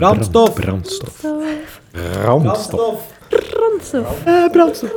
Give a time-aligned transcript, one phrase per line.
[0.00, 0.54] Brandstof.
[0.54, 1.20] Brandstof.
[2.22, 3.12] Brandstof.
[3.28, 4.24] Brandstof.
[4.24, 4.92] Eh, brandstof.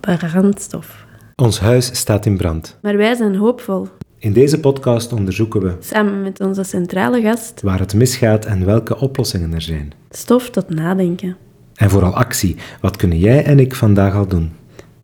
[0.00, 1.04] Brandstof.
[1.36, 2.78] Ons huis staat in brand.
[2.82, 3.88] Maar wij zijn hoopvol.
[4.18, 8.98] In deze podcast onderzoeken we Samen met onze centrale gast, waar het misgaat en welke
[8.98, 9.92] oplossingen er zijn.
[10.10, 11.36] stof tot nadenken.
[11.74, 12.56] En vooral actie.
[12.80, 14.52] Wat kunnen jij en ik vandaag al doen?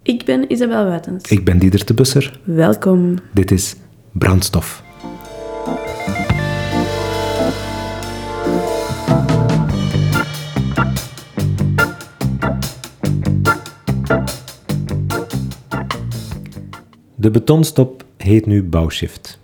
[0.02, 1.30] Ik ben Isabel Wuitens.
[1.30, 2.40] Ik ben Dieder de Busser.
[2.44, 3.14] Welkom.
[3.32, 3.76] Dit is
[4.12, 4.82] Brandstof.
[17.22, 19.38] De betonstop heet nu bouwshift.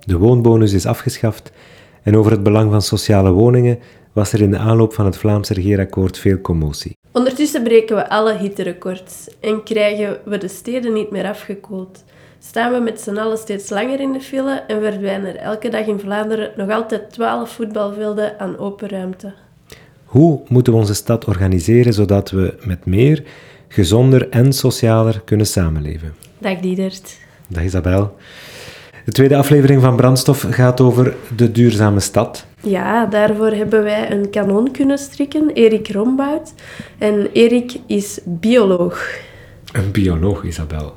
[0.00, 1.52] De woonbonus is afgeschaft
[2.02, 3.78] en over het belang van sociale woningen
[4.12, 6.96] was er in de aanloop van het Vlaams regeerakkoord veel commotie.
[7.12, 12.04] Ondertussen breken we alle hitterecords en krijgen we de steden niet meer afgekoeld.
[12.38, 15.86] Staan we met z'n allen steeds langer in de file en verdwijnen er elke dag
[15.86, 19.32] in Vlaanderen nog altijd 12 voetbalvelden aan open ruimte.
[20.04, 23.22] Hoe moeten we onze stad organiseren zodat we met meer,
[23.68, 26.14] gezonder en socialer kunnen samenleven?
[26.38, 27.23] Dag Diedert.
[27.48, 28.16] Dag Isabel.
[29.04, 32.46] De tweede aflevering van Brandstof gaat over de duurzame stad.
[32.60, 36.54] Ja, daarvoor hebben wij een kanon kunnen strikken, Erik Rombout.
[36.98, 39.18] En Erik is bioloog.
[39.72, 40.96] Een bioloog, Isabel.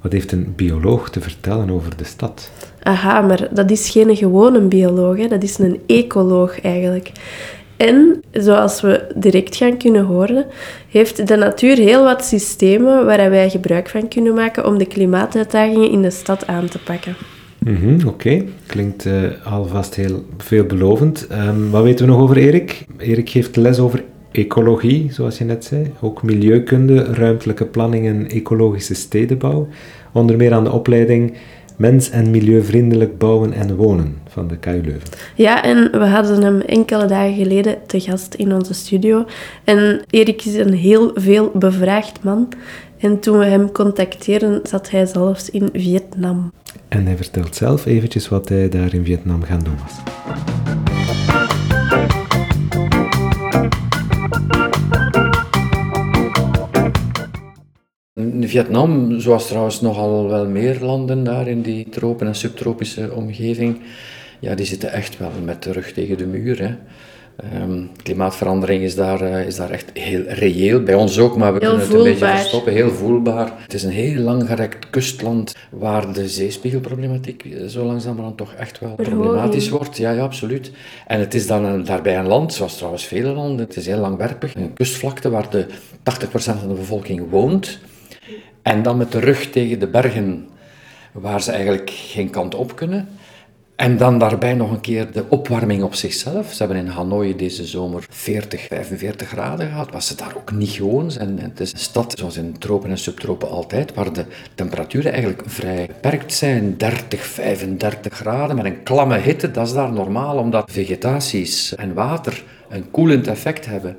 [0.00, 2.50] Wat heeft een bioloog te vertellen over de stad?
[2.82, 5.28] Aha, maar dat is geen gewone bioloog, hè.
[5.28, 7.12] dat is een ecoloog eigenlijk.
[7.80, 10.46] En, zoals we direct gaan kunnen horen,
[10.88, 15.90] heeft de natuur heel wat systemen waar wij gebruik van kunnen maken om de klimaatuitdagingen
[15.90, 17.16] in de stad aan te pakken.
[17.58, 19.12] Mhm, Oké, klinkt eh,
[19.44, 21.26] alvast heel veelbelovend.
[21.26, 22.86] Ehm, wat weten we nog over Erik?
[22.98, 25.92] Erik geeft les over ecologie, zoals je net zei.
[26.00, 29.68] Ook milieukunde, ruimtelijke planning en ecologische stedenbouw.
[30.12, 31.32] Onder meer aan de opleiding
[31.80, 35.08] Mens- en Milieuvriendelijk Bouwen en Wonen van de KU Leuven.
[35.34, 39.24] Ja, en we hadden hem enkele dagen geleden te gast in onze studio.
[39.64, 42.48] En Erik is een heel veel bevraagd man.
[42.98, 46.52] En toen we hem contacteerden, zat hij zelfs in Vietnam.
[46.88, 49.98] En hij vertelt zelf eventjes wat hij daar in Vietnam gaan doen was.
[58.40, 63.80] Vietnam, zoals trouwens nogal wel meer landen daar in die tropen- en subtropische omgeving,
[64.40, 66.62] ja, die zitten echt wel met de rug tegen de muur.
[66.62, 66.74] Hè.
[67.36, 71.58] Ehm, klimaatverandering is daar, eh, is daar echt heel reëel, bij ons ook, maar we
[71.58, 73.52] Heel kunnen het een beetje verstoppen, heel voelbaar.
[73.62, 78.94] Het is een heel langgerekt kustland waar de zeespiegelproblematiek eh, zo langzamerhand toch echt wel
[78.94, 79.96] problematisch wordt.
[79.96, 80.70] Ja, ja, absoluut.
[81.06, 83.98] En het is dan een, daarbij een land, zoals trouwens vele landen, het is heel
[83.98, 85.66] langwerpig, een kustvlakte waar de
[86.02, 87.78] 80% van de bevolking woont.
[88.62, 90.48] En dan met de rug tegen de bergen,
[91.12, 93.08] waar ze eigenlijk geen kant op kunnen.
[93.80, 96.52] En dan daarbij nog een keer de opwarming op zichzelf.
[96.52, 100.70] Ze hebben in Hanoi deze zomer 40, 45 graden gehad, wat ze daar ook niet
[100.70, 101.38] gewoon zijn.
[101.38, 105.86] Het is een stad, zoals in tropen en subtropen altijd, waar de temperaturen eigenlijk vrij
[105.86, 106.76] beperkt zijn.
[106.76, 112.44] 30, 35 graden met een klamme hitte, dat is daar normaal, omdat vegetaties en water
[112.68, 113.96] een koelend effect hebben.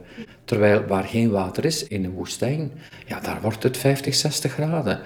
[0.52, 2.72] Terwijl waar geen water is, in een woestijn,
[3.06, 5.00] ja, daar wordt het 50, 60 graden.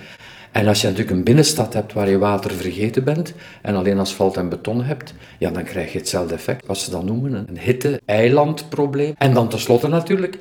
[0.52, 4.38] En als je natuurlijk een binnenstad hebt waar je water vergeten bent en alleen asfalt
[4.38, 9.14] en beton hebt, ja, dan krijg je hetzelfde effect, wat ze dan noemen een hitte-eilandprobleem.
[9.18, 10.38] En dan tenslotte natuurlijk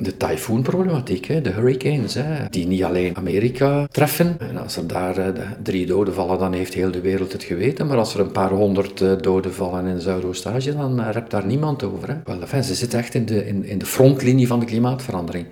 [0.00, 4.36] de tyfoonproblematiek, hè, de hurricanes, hè, die niet alleen Amerika treffen.
[4.38, 7.86] En als er daar eh, drie doden vallen, dan heeft heel de wereld het geweten.
[7.86, 11.46] Maar als er een paar honderd eh, doden vallen in Zuidoost-Azië, dan uh, rept daar
[11.46, 12.08] niemand over.
[12.08, 12.14] Hè.
[12.24, 15.46] Wel, enfin, ze zitten echt in de, in, in de frontlinie van de klimaatverandering.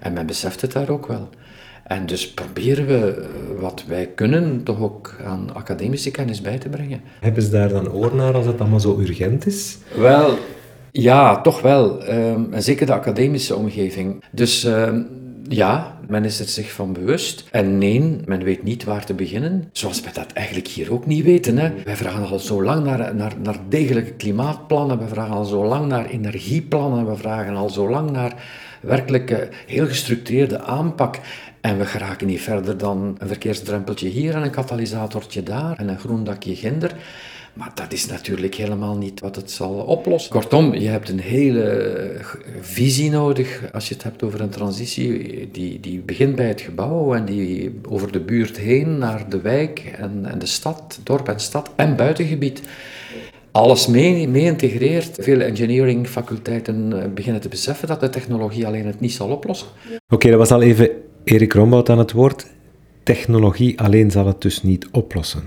[0.00, 1.28] En men beseft het daar ook wel.
[1.90, 6.68] En dus proberen we eh, wat wij kunnen toch ook aan academische kennis bij te
[6.68, 7.00] brengen.
[7.20, 9.78] Hebben ze daar dan oor naar als het allemaal zo urgent is?
[9.96, 10.38] Wel,
[10.92, 12.04] ja, toch wel.
[12.04, 14.24] Ehm, en zeker de academische omgeving.
[14.30, 15.02] Dus ehm,
[15.48, 17.44] ja, men is er zich van bewust.
[17.50, 19.68] En nee, men weet niet waar te beginnen.
[19.72, 21.58] Zoals wij dat eigenlijk hier ook niet weten.
[21.58, 21.72] Hè.
[21.84, 24.98] Wij vragen al zo lang naar, naar, naar degelijke klimaatplannen.
[24.98, 27.06] We vragen al zo lang naar energieplannen.
[27.06, 28.34] We vragen al zo lang naar
[28.80, 31.18] werkelijk heel gestructureerde aanpak.
[31.60, 35.98] En we geraken niet verder dan een verkeersdrempeltje hier en een katalysatortje daar en een
[35.98, 36.94] groen dakje ginder.
[37.52, 40.30] Maar dat is natuurlijk helemaal niet wat het zal oplossen.
[40.30, 42.16] Kortom, je hebt een hele
[42.60, 47.14] visie nodig als je het hebt over een transitie die, die begint bij het gebouw
[47.14, 51.40] en die over de buurt heen naar de wijk en, en de stad, dorp en
[51.40, 52.62] stad en buitengebied
[53.50, 55.16] alles mee, mee integreert.
[55.20, 59.68] Veel engineering-faculteiten eh, beginnen te beseffen dat de technologie alleen het niet zal oplossen.
[60.08, 60.90] Oké, dat was al even
[61.24, 62.46] Erik Rombout aan het woord.
[63.02, 65.42] Technologie alleen zal het dus niet oplossen.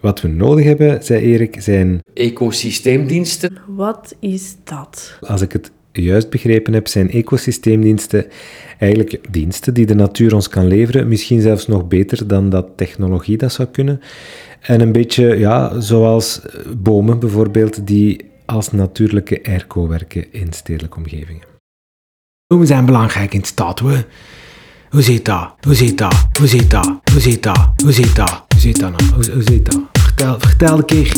[0.00, 3.58] Wat we nodig hebben, zei Erik, zijn, Ecosysteemdiensten.
[3.66, 5.18] Wat is dat?
[5.20, 8.26] als ik het juist begrepen heb, zijn ecosysteemdiensten
[8.78, 13.36] eigenlijk diensten die de natuur ons kan leveren, misschien zelfs nog beter dan dat technologie
[13.36, 14.00] dat zou kunnen.
[14.60, 16.40] En een beetje, ja, zoals
[16.76, 21.42] bomen bijvoorbeeld, die als natuurlijke airco werken in stedelijke omgevingen.
[22.46, 24.04] Bomen zijn belangrijk in stad, hoor.
[24.90, 25.54] Hoe zit dat?
[25.60, 26.26] Hoe zit dat?
[26.38, 27.00] Hoe zit dat?
[27.12, 27.72] Hoe zit dat?
[27.82, 28.45] Hoe zit dat?
[28.66, 29.12] Hoe zit dat nou?
[29.14, 29.80] Hoe, hoe zit dat?
[29.92, 31.12] Vertel, vertel een keer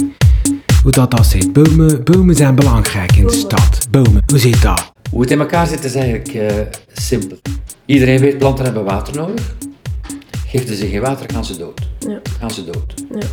[0.83, 1.53] hoe dat dat zit.
[1.53, 3.87] Bomen, bomen zijn belangrijk in de stad.
[3.91, 4.93] Bomen, hoe zit dat?
[5.11, 6.57] Hoe het in elkaar zit is eigenlijk eh,
[6.93, 7.39] simpel.
[7.87, 9.55] Iedereen weet, planten hebben water nodig.
[10.47, 11.81] Geven ze geen water, gaan ze dood.
[11.99, 12.21] Ja.
[12.39, 12.95] Gaan ze dood.
[13.11, 13.27] Ja.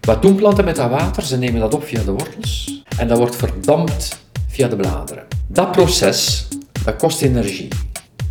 [0.00, 1.22] Wat doen planten met dat water?
[1.22, 5.24] Ze nemen dat op via de wortels en dat wordt verdampt via de bladeren.
[5.46, 6.48] Dat proces,
[6.84, 7.68] dat kost energie.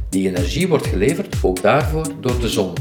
[0.10, 2.74] Die energie wordt geleverd, ook daarvoor, door de zon.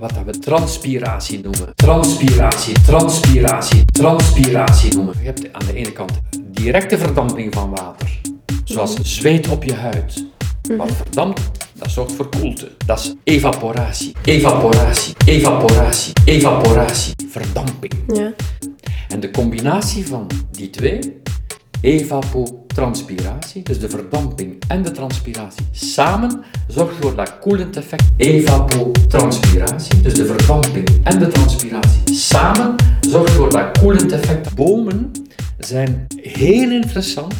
[0.00, 1.74] Wat dat we transpiratie noemen.
[1.74, 5.14] Transpiratie, transpiratie, transpiratie noemen.
[5.18, 6.20] Je hebt aan de ene kant
[6.50, 8.20] directe verdamping van water,
[8.64, 10.24] zoals zweet op je huid.
[10.76, 11.40] Wat verdampt,
[11.72, 12.70] dat zorgt voor koelte.
[12.86, 17.92] Dat is evaporatie, evaporatie, evaporatie, evaporatie, verdamping.
[18.06, 18.32] Ja.
[19.08, 21.19] En de combinatie van die twee,
[21.80, 28.04] evapotranspiratie, dus de verdamping en de transpiratie, samen zorgt voor dat koelend effect.
[28.16, 34.54] Evapotranspiratie, dus de verdamping en de transpiratie, samen zorgt voor dat koelend effect.
[34.54, 35.10] Bomen
[35.58, 37.34] zijn heel interessant,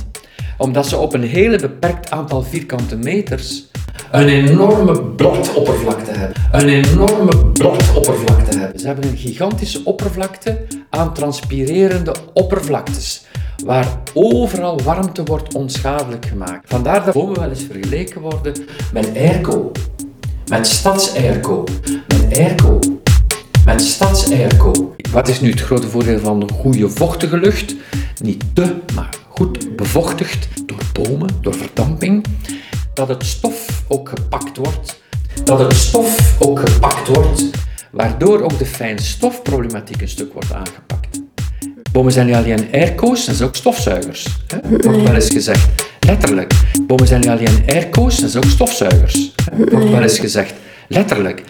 [0.58, 3.68] omdat ze op een hele beperkt aantal vierkante meters
[4.10, 6.42] een enorme bladoppervlakte hebben.
[6.52, 8.80] Een enorme bladoppervlakte hebben.
[8.80, 13.24] Ze hebben een gigantische oppervlakte aan transpirerende oppervlaktes,
[13.64, 16.68] waar overal warmte wordt onschadelijk gemaakt.
[16.68, 18.54] Vandaar dat bomen wel eens vergeleken worden
[18.92, 19.72] met airco,
[20.48, 21.64] met stadsairco,
[22.08, 22.78] met airco,
[23.64, 24.94] met stadsairco.
[25.10, 27.74] Wat is nu het grote voordeel van een goede vochtige lucht?
[28.22, 32.24] Niet te, maar goed bevochtigd door bomen, door verdamping.
[32.94, 35.00] Dat het stof ook gepakt wordt.
[35.44, 37.50] Dat het stof ook gepakt wordt,
[37.90, 41.19] waardoor ook de fijnstofproblematiek een stuk wordt aangepakt.
[41.92, 44.26] Bomen zijn niet alleen airco's, ze zijn ook stofzuigers.
[44.46, 44.78] Hè?
[44.78, 45.68] Wordt wel eens gezegd.
[46.00, 46.52] Letterlijk.
[46.86, 49.32] Bomen zijn niet alleen airco's, ze zijn ook stofzuigers.
[49.50, 49.64] Hè?
[49.70, 50.52] Wordt wel eens gezegd.
[50.88, 51.42] Letterlijk.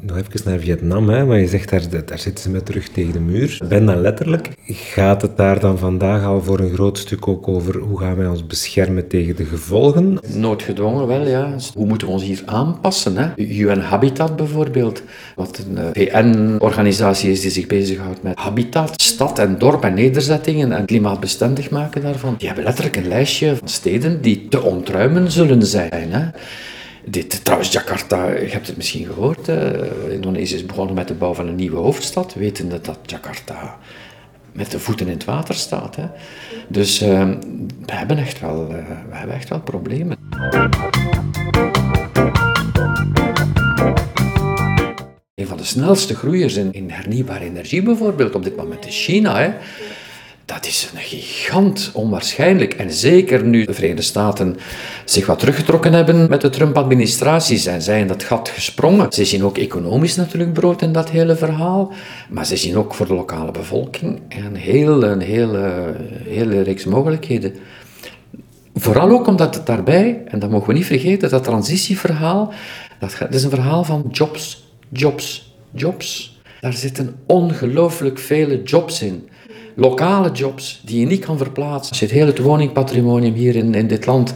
[0.00, 3.12] Nog even naar Vietnam, hè, maar je zegt daar, daar zitten ze met terug tegen
[3.12, 3.58] de muur.
[3.68, 4.50] Dan letterlijk.
[4.66, 8.26] Gaat het daar dan vandaag al voor een groot stuk ook over hoe gaan wij
[8.26, 10.18] ons beschermen tegen de gevolgen?
[10.34, 11.54] Noodgedwongen wel, ja.
[11.74, 13.16] Hoe moeten we ons hier aanpassen?
[13.16, 13.28] Hè?
[13.36, 15.02] UN Habitat bijvoorbeeld,
[15.36, 20.72] wat een eh, VN-organisatie is die zich bezighoudt met habitat, stad en dorp en nederzettingen
[20.72, 22.34] en klimaatbestendig maken daarvan.
[22.38, 26.12] Die hebben letterlijk een lijstje van steden die te ontruimen zullen zijn.
[26.12, 26.28] Hè?
[27.06, 31.34] Dit, trouwens, Jakarta, je hebt het misschien gehoord, eh, Indonesië is begonnen met de bouw
[31.34, 33.78] van een nieuwe hoofdstad, wetende dat Jakarta
[34.52, 35.96] met de voeten in het water staat.
[35.96, 36.04] Hè.
[36.68, 37.28] Dus eh,
[37.86, 40.16] we, hebben echt wel, eh, we hebben echt wel problemen.
[45.34, 49.38] Een van de snelste groeiers in, in hernieuwbare energie bijvoorbeeld op dit moment is China.
[49.38, 49.50] Hè.
[50.44, 52.74] Dat is een gigant, onwaarschijnlijk.
[52.74, 54.56] En zeker nu de Verenigde Staten
[55.04, 59.12] zich wat teruggetrokken hebben met de Trump-administratie, zijn zij in dat gat gesprongen.
[59.12, 61.92] Ze zien ook economisch natuurlijk brood in dat hele verhaal,
[62.28, 65.94] maar ze zien ook voor de lokale bevolking een hele, een hele,
[66.24, 67.54] hele reeks mogelijkheden.
[68.74, 72.52] Vooral ook omdat het daarbij, en dat mogen we niet vergeten, dat transitieverhaal,
[72.98, 76.40] dat is een verhaal van jobs, jobs, jobs.
[76.60, 79.28] Daar zitten ongelooflijk vele jobs in.
[79.74, 81.90] Lokale jobs die je niet kan verplaatsen.
[81.90, 84.34] Als je het hele woningpatrimonium hier in, in dit land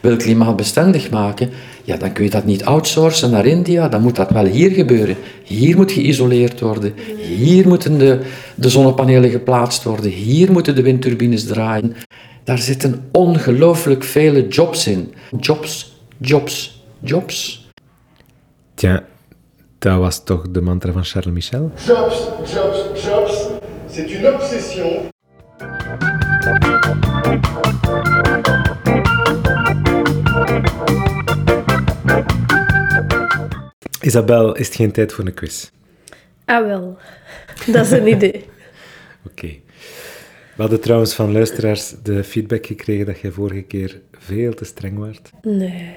[0.00, 1.50] wil klimaatbestendig maken,
[1.84, 5.16] ja, dan kun je dat niet outsourcen naar India, dan moet dat wel hier gebeuren.
[5.44, 6.94] Hier moet geïsoleerd worden,
[7.36, 8.20] hier moeten de,
[8.54, 11.94] de zonnepanelen geplaatst worden, hier moeten de windturbines draaien.
[12.44, 15.14] Daar zitten ongelooflijk vele jobs in.
[15.40, 17.68] Jobs, jobs, jobs.
[18.74, 19.04] Tja,
[19.78, 21.70] dat was toch de mantra van Charles Michel?
[21.86, 22.16] Jobs,
[22.52, 23.19] jobs, jobs.
[24.00, 25.08] C'est une obsession.
[34.02, 35.70] Isabel, is het geen tijd voor een quiz?
[36.44, 36.98] Ah wel,
[37.66, 38.44] dat is een idee.
[39.26, 39.46] Oké.
[40.56, 44.98] We hadden trouwens van luisteraars de feedback gekregen dat jij vorige keer veel te streng
[44.98, 45.30] werd.
[45.42, 45.96] Nee.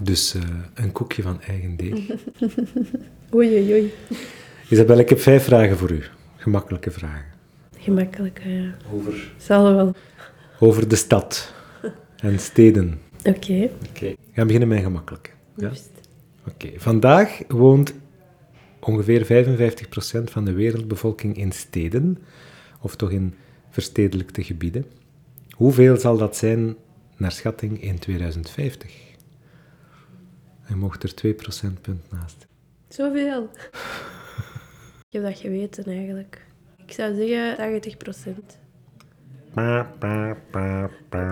[0.00, 0.42] Dus eh,
[0.74, 1.92] een koekje van eigen deeg.
[3.34, 3.92] Oei, oei, oei.
[4.68, 6.02] Isabel, ik heb vijf vragen voor u.
[6.36, 7.29] Gemakkelijke vragen.
[7.80, 8.74] Gemakkelijk, ja.
[8.92, 9.32] Over?
[9.36, 9.94] Zal wel.
[10.58, 11.54] Over de stad
[12.16, 13.00] en steden.
[13.24, 13.70] Oké.
[13.88, 14.06] Oké.
[14.06, 15.30] We gaan beginnen met een gemakkelijke.
[15.56, 15.66] Ja?
[15.66, 15.90] Juist.
[16.46, 16.70] Oké.
[16.76, 17.94] Vandaag woont
[18.80, 19.46] ongeveer
[20.20, 22.18] 55% van de wereldbevolking in steden,
[22.80, 23.34] of toch in
[23.70, 24.84] verstedelijkte gebieden.
[25.50, 26.76] Hoeveel zal dat zijn
[27.16, 29.08] naar schatting in 2050?
[30.68, 32.46] Je mocht er 2 procentpunt naast.
[32.88, 33.50] Zoveel.
[35.08, 36.48] Ik heb dat geweten eigenlijk.
[36.90, 38.58] Ik zou zeggen 80 procent.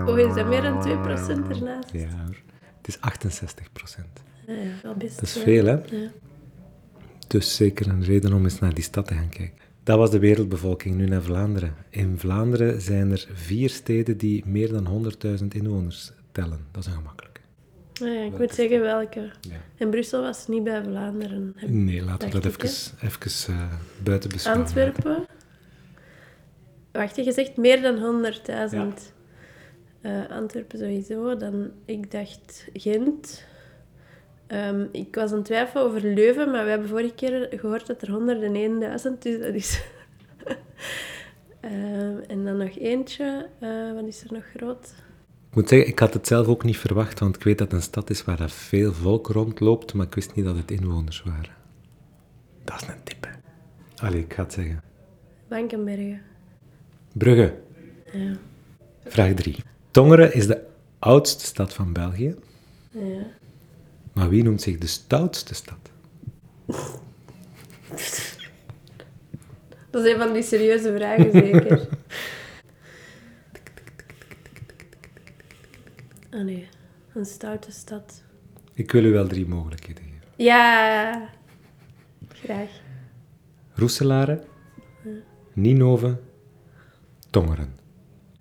[0.07, 1.91] Oh, is dat meer dan 2 procent ernaast?
[1.91, 2.35] Ja hoor.
[2.77, 4.23] Het is 68 procent.
[4.47, 5.15] Ja, ja, wel best.
[5.15, 5.71] Dat is veel, hè?
[5.71, 6.11] Ja.
[7.27, 9.57] Dus zeker een reden om eens naar die stad te gaan kijken.
[9.83, 11.75] Dat was de wereldbevolking, nu naar Vlaanderen.
[11.89, 16.65] In Vlaanderen zijn er vier steden die meer dan 100.000 inwoners tellen.
[16.71, 17.39] Dat is een gemakkelijke.
[18.01, 19.31] Ah ja, ik moet zeggen welke.
[19.41, 19.55] Ja.
[19.77, 21.55] En Brussel was niet bij Vlaanderen.
[21.67, 22.69] Nee, laten we dat even,
[23.01, 23.73] even eh,
[24.03, 24.65] buiten beschouwen.
[24.65, 25.25] Antwerpen.
[26.91, 29.13] Wacht, je zegt meer dan 100.000.
[30.01, 31.37] Eh, Antwerpen sowieso.
[31.37, 33.45] Dan, ik dacht Gent.
[34.47, 38.01] Ehm, ik was aan het twijfelen over Leuven, maar we hebben vorige keer gehoord dat
[38.01, 39.39] er 101.000 is.
[39.39, 39.81] Dat is...
[41.59, 43.49] Ehm, en dan nog eentje.
[43.59, 44.93] Eh, wat is er nog groot?
[45.49, 47.75] Ik moet zeggen, ik had het zelf ook niet verwacht, want ik weet dat het
[47.75, 51.23] een stad is waar er veel volk rondloopt, maar ik wist niet dat het inwoners
[51.23, 51.55] waren.
[52.63, 53.31] Dat is een tip, hè.
[54.07, 54.83] Allee, ik ga het zeggen.
[55.47, 56.21] Bankenbergen.
[57.13, 57.53] Brugge.
[58.13, 58.37] Ja.
[59.05, 59.55] Vraag 3.
[59.91, 60.61] Tongeren is de
[60.99, 62.35] oudste stad van België,
[62.91, 63.25] ja.
[64.13, 65.77] maar wie noemt zich de stoutste stad?
[69.89, 71.87] Dat is een van die serieuze vragen, zeker.
[76.31, 76.67] Ah nee,
[77.13, 78.23] een stoute stad.
[78.73, 80.27] Ik wil u wel drie mogelijkheden geven.
[80.35, 81.29] Ja,
[82.27, 82.69] graag.
[83.73, 84.43] Roeselare,
[85.53, 86.19] Ninove,
[87.29, 87.73] Tongeren.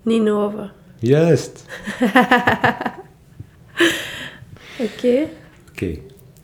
[0.03, 0.71] Ninove.
[0.99, 1.65] Juist.
[4.79, 5.27] Oké.
[5.71, 5.99] Oké,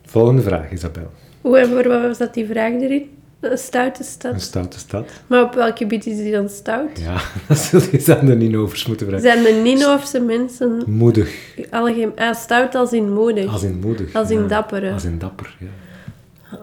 [0.06, 1.10] volgende vraag, Isabel.
[1.40, 3.10] Hoe en voor wat was dat die vraag erin?
[3.40, 4.40] Een stoute Een stad.
[4.40, 5.10] stoute stad?
[5.26, 6.98] Maar op welk gebied is die dan stout?
[7.00, 9.24] Ja, dat zul je aan de Ninovers moeten vragen.
[9.24, 12.12] Zijn de Ninofse mensen Moedig, algemeen...
[12.16, 13.52] Ah, stout als in moedig.
[13.52, 14.14] als in moedig.
[14.14, 14.46] Als in ja.
[14.48, 14.92] dapper.
[14.92, 15.66] Als in dapper, ja.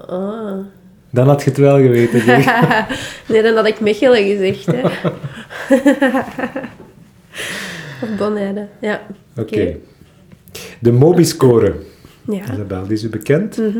[0.07, 0.57] Ah.
[1.09, 2.25] Dan had je het wel geweten,
[3.27, 4.81] nee, dan had ik Mechelen gezegd, hè.
[8.01, 9.01] Of ja.
[9.37, 9.77] Oké.
[10.79, 11.75] De Mobiscore.
[12.25, 12.43] Ja.
[12.53, 13.57] Isabel, die is u bekend?
[13.57, 13.79] Mhm.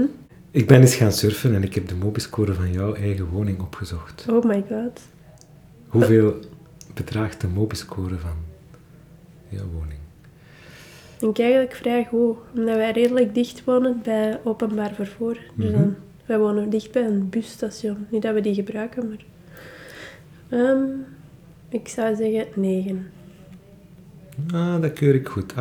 [0.52, 4.26] Ik ben eens gaan surfen en ik heb de Mobiscore van jouw eigen woning opgezocht.
[4.30, 5.02] Oh my god.
[5.88, 6.36] Hoeveel
[6.94, 8.36] bedraagt de Mobiscore van
[9.50, 10.00] jouw woning?
[11.20, 15.38] Ik denk eigenlijk vrij goed, omdat wij redelijk dicht wonen bij openbaar vervoer.
[15.56, 15.80] Dus Mhm.
[15.80, 18.06] dan, wij wonen dicht bij een busstation.
[18.10, 19.26] Niet dat we die gebruiken, maar...
[20.60, 20.84] Ehm,
[21.72, 23.12] ik zou zeggen 9.
[24.54, 25.54] Ah, dat keur ik goed.
[25.54, 25.58] 8,8.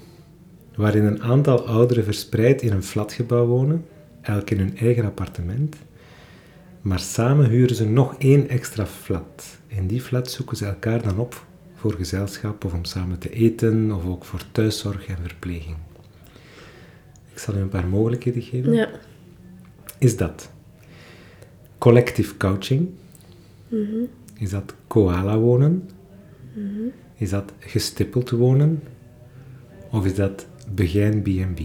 [0.75, 3.85] waarin een aantal ouderen verspreid in een flatgebouw wonen,
[4.21, 5.77] elk in hun eigen appartement,
[6.81, 9.59] maar samen huren ze nog één extra flat.
[9.67, 13.93] In die flat zoeken ze elkaar dan op voor gezelschap of om samen te eten
[13.93, 15.77] of ook voor thuiszorg en verpleging.
[17.33, 18.89] Ik zal u een paar mogelijkheden geven Ja.
[19.99, 20.51] is dat
[21.79, 22.89] collective couching?
[23.69, 24.05] Mhm.
[24.39, 25.89] Is dat koala wonen?
[27.21, 28.83] Is dat gestippeld wonen?
[29.91, 31.61] Of is dat begijn B&B?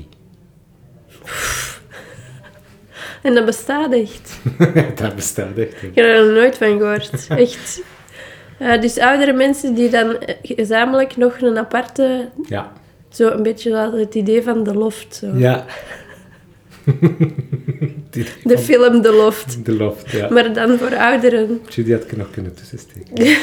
[3.22, 4.40] En dat bestaat echt.
[5.02, 5.82] dat bestaat echt.
[5.82, 5.88] hè.
[5.88, 7.28] Ik heb er nog nooit van gehoord.
[7.30, 7.82] Echt.
[8.60, 12.30] Eh, dus oudere mensen die dan eh, gezamenlijk nog een aparte...
[12.48, 12.72] Ja.
[13.10, 15.16] Zo een beetje het idee van de loft.
[15.16, 15.28] Zo.
[15.38, 15.66] Ja.
[18.44, 19.66] De film De Loft.
[19.66, 20.30] De loft, ja.
[20.30, 21.62] Maar dan voor ouderen.
[21.70, 23.14] Judy had ik nog kunnen tussensteken.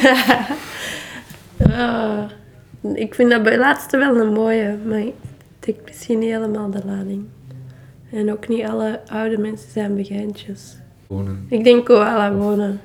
[1.70, 2.22] Ah,
[2.94, 5.12] ik vind dat bij laatste wel een mooie, maar het
[5.58, 7.24] trekt misschien niet helemaal de lading.
[8.10, 10.76] En ook niet alle oude mensen zijn begijntjes.
[11.06, 11.46] Wonen.
[11.48, 12.80] Ik denk koala wonen.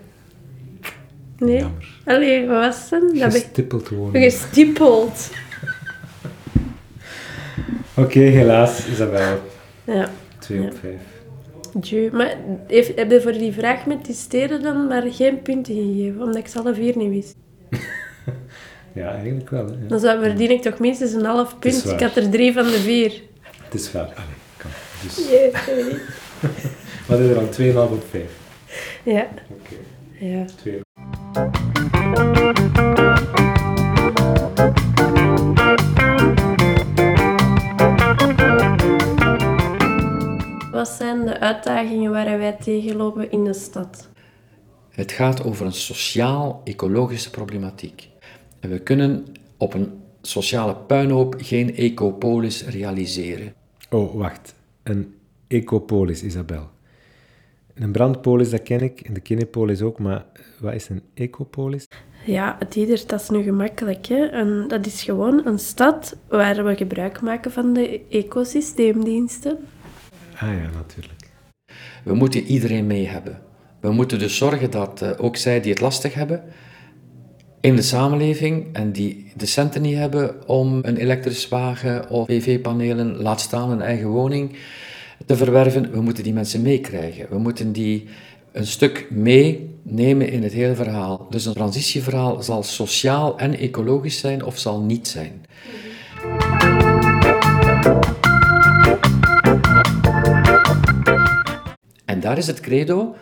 [1.38, 1.58] Nee?
[1.60, 1.88] Jammer.
[2.06, 3.04] Allee, wat was het
[3.34, 4.22] Gestippeld wonen.
[4.22, 5.30] gestippeld.
[7.96, 9.40] Oké, helaas, Isabel.
[9.84, 10.10] Ja.
[10.40, 10.72] 2 op Ja.
[10.80, 10.94] 5.
[11.82, 12.10] Tju.
[12.12, 12.36] Maar
[12.68, 16.22] heeft, heb je voor die vraag met die steden dan maar geen punten gegeven?
[16.22, 17.36] Omdat ik ze alle vier niet wist.
[18.98, 19.66] Ja, eigenlijk wel.
[19.66, 19.88] Hè.
[19.88, 21.86] Dan zou, verdien ik toch minstens een half punt.
[21.86, 23.22] Ik had er drie van de vier.
[23.64, 24.04] Het is waar.
[24.04, 24.72] Allee, kan.
[25.04, 26.02] Dus, Jee, sorry.
[27.08, 27.88] wat is er dan?
[27.90, 28.24] 2,5 op 5.
[29.04, 29.28] Ja.
[29.50, 29.76] Oké,
[30.20, 30.46] ja.
[30.56, 30.82] 2
[40.72, 44.10] Wat zijn de uitdagingen waar wij tegenlopen in de stad?
[44.90, 48.10] Het gaat over een sociaal-ecologische problematiek.
[48.60, 49.26] En we kunnen
[49.58, 53.54] op een sociale puinhoop geen ecopolis realiseren.
[53.90, 54.56] Oh, wacht.
[54.84, 55.16] Een
[55.48, 56.70] ecopolis, Isabel.
[57.74, 59.00] Een brandpolis, dat ken ik.
[59.00, 60.00] En de kinepolis ook.
[60.00, 60.26] Maar
[60.60, 61.88] wat is een ecopolis?
[62.26, 64.06] Ja, het ieder, dat is nu gemakkelijk.
[64.06, 64.26] Hè?
[64.26, 69.58] En dat is gewoon een stad waar we gebruik maken van de ecosysteemdiensten.
[70.34, 71.30] Ah ja, natuurlijk.
[72.04, 73.42] We moeten iedereen mee hebben.
[73.80, 76.44] We moeten dus zorgen dat eh, ook zij die het lastig hebben
[77.68, 83.22] in de samenleving en die de centen niet hebben om een elektrische wagen of PV-panelen,
[83.22, 84.56] laat staan een eigen woning,
[85.26, 87.28] te verwerven, we moeten die mensen meekrijgen.
[87.30, 88.08] We moeten die
[88.52, 91.28] een stuk meenemen in het hele verhaal.
[91.30, 95.46] Dus een transitieverhaal zal sociaal en ecologisch zijn of zal niet zijn.
[102.06, 103.16] En daar is het credo,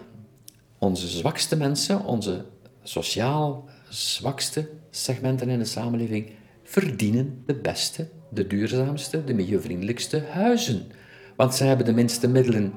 [0.77, 2.45] onze zwakste mensen, onze
[2.83, 6.29] sociaal zwakste segmenten in de samenleving,
[6.63, 10.91] verdienen de beste, de duurzaamste, de milieuvriendelijkste huizen.
[11.35, 12.73] Want zij hebben de minste middelen,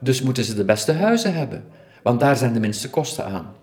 [0.00, 1.64] dus moeten ze de beste huizen hebben.
[2.02, 3.54] Want daar zijn de minste kosten aan.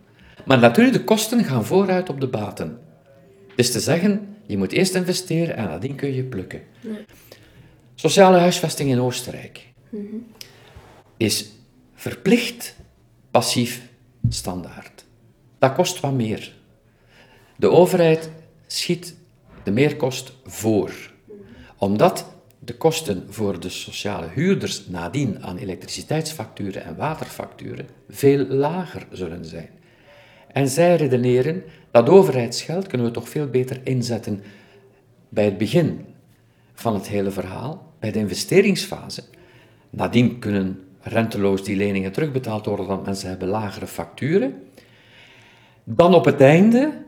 [0.46, 2.80] Maar natuurlijk, de kosten gaan vooruit op de baten.
[3.56, 6.62] Dus te zeggen, je moet eerst investeren en nadien kun je plukken.
[7.96, 9.74] Sociale huisvesting in Oostenrijk
[11.18, 11.52] is
[11.94, 12.76] verplicht
[13.32, 13.90] passief
[14.30, 15.06] standaard.
[15.60, 16.57] Dat kost wat meer.
[17.58, 18.32] De overheid
[18.68, 19.16] schiet
[19.64, 20.92] de meerkost voor,
[21.78, 22.26] omdat
[22.60, 29.70] de kosten voor de sociale huurders nadien aan elektriciteitsfacturen en waterfacturen veel lager zullen zijn.
[30.52, 34.44] En zij redeneren dat overheidsgeld kunnen we toch veel beter inzetten
[35.30, 36.06] bij het begin
[36.74, 39.24] van het hele verhaal, bij de investeringsfase.
[39.90, 44.64] Nadien kunnen renteloos die leningen terugbetaald worden, want mensen hebben lagere facturen.
[45.84, 47.06] Dan op het einde,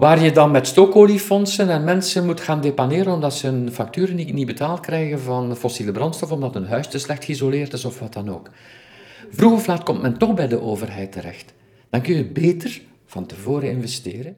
[0.00, 4.32] waar je dan met stoooliefondsen en mensen moet gaan depaneren omdat ze hun facturen niet,
[4.32, 8.12] niet betaald krijgen van fossiele brandstof, omdat hun huis te slecht geïsoleerd is of wat
[8.12, 8.50] dan ook.
[9.30, 11.54] Vroeg of laat komt men toch bij de overheid terecht.
[11.90, 14.36] Dan kun je beter van tevoren investeren.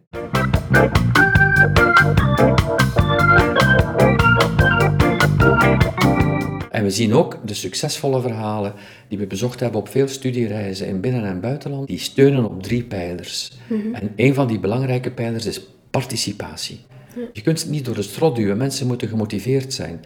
[6.82, 8.72] En we zien ook de succesvolle verhalen
[9.08, 12.84] die we bezocht hebben op veel studiereizen in binnen- en buitenland, die steunen op drie
[12.84, 13.52] pijlers.
[13.92, 16.80] En een van die belangrijke pijlers is participatie.
[17.32, 20.04] Je kunt het niet door de strot duwen, mensen moeten gemotiveerd zijn.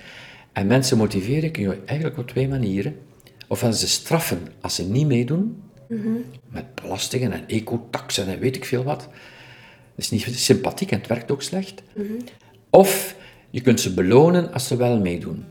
[0.53, 2.97] En mensen motiveren kun je eigenlijk op twee manieren.
[3.49, 5.63] Ofwel ze straffen als ze niet meedoen,
[6.49, 9.01] met belastingen en ecotaxen en weet ik veel wat.
[9.01, 9.09] Dat
[10.05, 11.83] is niet sympathiek en het werkt ook slecht.
[12.71, 13.17] Of
[13.51, 15.45] je kunt ze belonen als ze wel meedoen.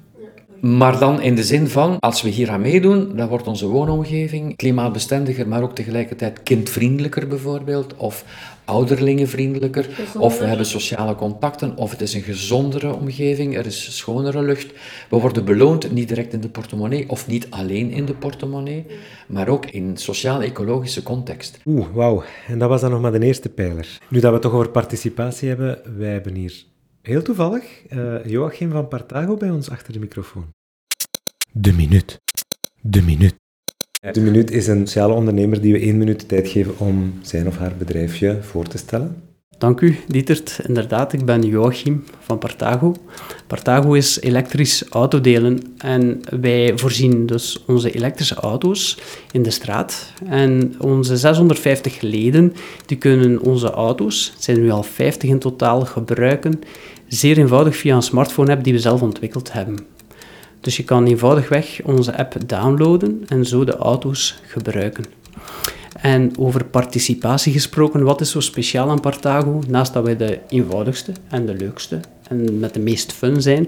[0.62, 4.56] Maar dan in de zin van, als we hier aan meedoen, dan wordt onze woonomgeving
[4.56, 8.26] klimaatbestendiger, maar ook tegelijkertijd kindvriendelijker bijvoorbeeld, of
[8.66, 14.42] ouderlingenvriendelijker, of we hebben sociale contacten, of het is een gezondere omgeving, er is schonere
[14.42, 14.74] lucht.
[15.10, 18.86] We worden beloond niet direct in de portemonnee, of niet alleen in de portemonnee,
[19.28, 21.60] maar ook in sociaal-ecologische context.
[21.66, 22.24] Oeh, wauw.
[22.48, 23.98] En dat was dan nog maar de eerste pijler.
[24.10, 26.64] Nu dat we het toch over participatie hebben, wij hebben hier
[27.06, 30.46] heel toevallig eh, Joachim van Partago bij ons achter de microfoon.
[31.52, 32.20] De minuut.
[32.82, 33.36] De minuut.
[34.12, 37.48] De minuut is een sociale ondernemer die we één minuut de tijd geven om zijn
[37.48, 39.24] of haar bedrijfje voor te stellen.
[39.58, 40.60] Dank u, Dietert.
[40.68, 42.96] Inderdaad, ik ben Joachim van Partago.
[43.48, 48.98] Partago is elektrisch autodelen en wij voorzien dus onze elektrische auto's
[49.32, 50.14] in de straat.
[50.26, 52.54] En onze 650 leden
[52.86, 56.60] die kunnen onze auto's, het zijn nu al 50 in totaal, gebruiken
[57.16, 59.78] zeer eenvoudig via een smartphone-app die we zelf ontwikkeld hebben.
[60.60, 65.06] Dus je kan eenvoudigweg onze app downloaden en zo de auto's gebruiken.
[66.02, 69.62] En over participatie gesproken, wat is zo speciaal aan Partago?
[69.68, 73.68] Naast dat wij de eenvoudigste en de leukste en met de meest fun zijn,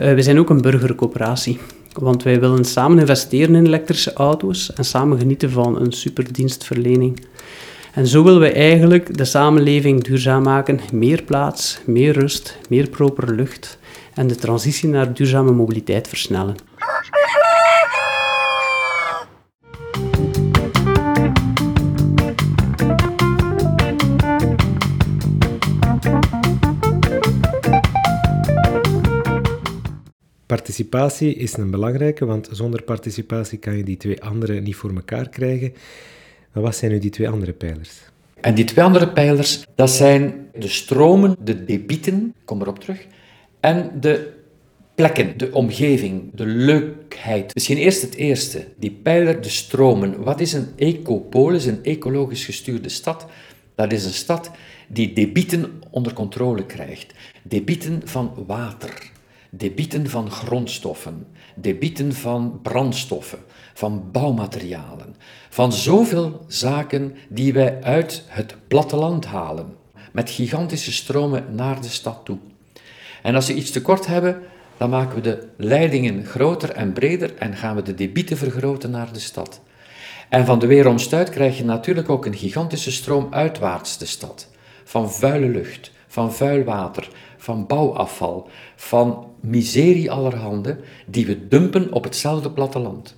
[0.00, 1.58] uh, we zijn ook een burgercoöperatie.
[1.92, 7.20] Want wij willen samen investeren in elektrische auto's en samen genieten van een superdienstverlening.
[7.92, 10.80] En zo willen we eigenlijk de samenleving duurzaam maken.
[10.92, 13.78] Meer plaats, meer rust, meer propere lucht
[14.14, 16.54] en de transitie naar duurzame mobiliteit versnellen.
[30.46, 35.28] Participatie is een belangrijke, want zonder participatie kan je die twee andere niet voor elkaar
[35.28, 35.72] krijgen.
[36.52, 37.90] Maar wat zijn nu die twee andere pijlers?
[38.40, 43.06] En die twee andere pijlers, dat zijn de stromen, de debieten, kom erop terug,
[43.60, 44.32] en de
[44.94, 47.54] plekken, de omgeving, de leukheid.
[47.54, 50.22] Misschien eerst het eerste, die pijler, de stromen.
[50.22, 53.26] Wat is een ecopolis, een ecologisch gestuurde stad?
[53.74, 54.50] Dat is een stad
[54.88, 57.14] die debieten onder controle krijgt.
[57.42, 59.10] Debieten van water,
[59.50, 63.38] debieten van grondstoffen, debieten van brandstoffen,
[63.74, 65.16] van bouwmaterialen,
[65.48, 69.74] van zoveel zaken die wij uit het platteland halen,
[70.12, 72.38] met gigantische stromen naar de stad toe.
[73.22, 74.42] En als we iets tekort hebben,
[74.76, 79.12] dan maken we de leidingen groter en breder en gaan we de debieten vergroten naar
[79.12, 79.60] de stad.
[80.28, 84.48] En van de weeromstuit krijg je natuurlijk ook een gigantische stroom uitwaarts de stad.
[84.84, 87.08] Van vuile lucht, van vuil water,
[87.40, 93.16] van bouwafval, van miserie allerhande, die we dumpen op hetzelfde platteland.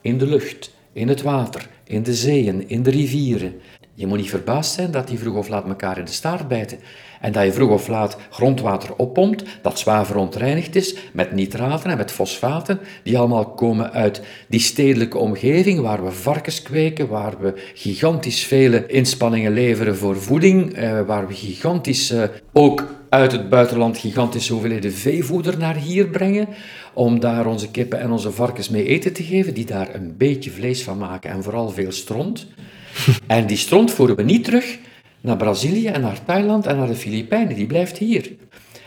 [0.00, 3.60] In de lucht, in het water, in de zeeën, in de rivieren.
[4.00, 6.78] Je moet niet verbaasd zijn dat die vroeg of laat elkaar in de staart bijten.
[7.20, 11.96] En dat je vroeg of laat grondwater oppompt, dat zwaar verontreinigd is met nitraten en
[11.96, 17.70] met fosfaten, die allemaal komen uit die stedelijke omgeving waar we varkens kweken, waar we
[17.74, 23.98] gigantisch vele inspanningen leveren voor voeding, eh, waar we gigantisch eh, ook uit het buitenland
[23.98, 26.48] gigantische hoeveelheden veevoeder naar hier brengen,
[26.94, 30.50] om daar onze kippen en onze varkens mee eten te geven, die daar een beetje
[30.50, 32.46] vlees van maken en vooral veel stront.
[33.26, 34.78] En die stront voeren we niet terug
[35.20, 37.54] naar Brazilië en naar Thailand en naar de Filipijnen.
[37.54, 38.32] Die blijft hier.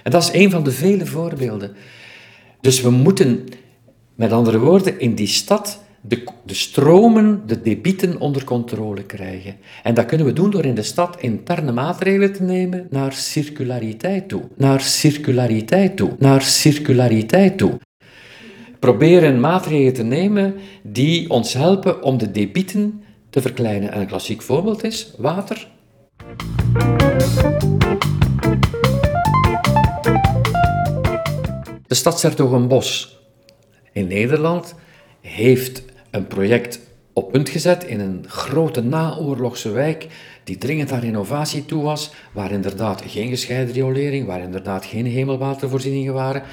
[0.03, 1.75] En dat is een van de vele voorbeelden.
[2.61, 3.43] Dus we moeten,
[4.15, 9.55] met andere woorden, in die stad de, de stromen, de debieten onder controle krijgen.
[9.83, 14.27] En dat kunnen we doen door in de stad interne maatregelen te nemen naar circulariteit
[14.27, 14.41] toe.
[14.55, 16.15] Naar circulariteit toe.
[16.19, 17.79] Naar circulariteit toe.
[18.79, 23.03] Proberen maatregelen te nemen die ons helpen om de debieten
[23.33, 23.91] te verkleinen.
[23.91, 25.67] En een klassiek voorbeeld is water.
[31.87, 33.19] De stad Sertogenbos
[33.91, 34.75] in Nederland
[35.21, 36.79] heeft een project
[37.13, 40.07] op punt gezet in een grote naoorlogse wijk
[40.43, 46.13] die dringend aan renovatie toe was, waar inderdaad geen gescheiden riolering, waar inderdaad geen hemelwatervoorzieningen
[46.13, 46.43] waren,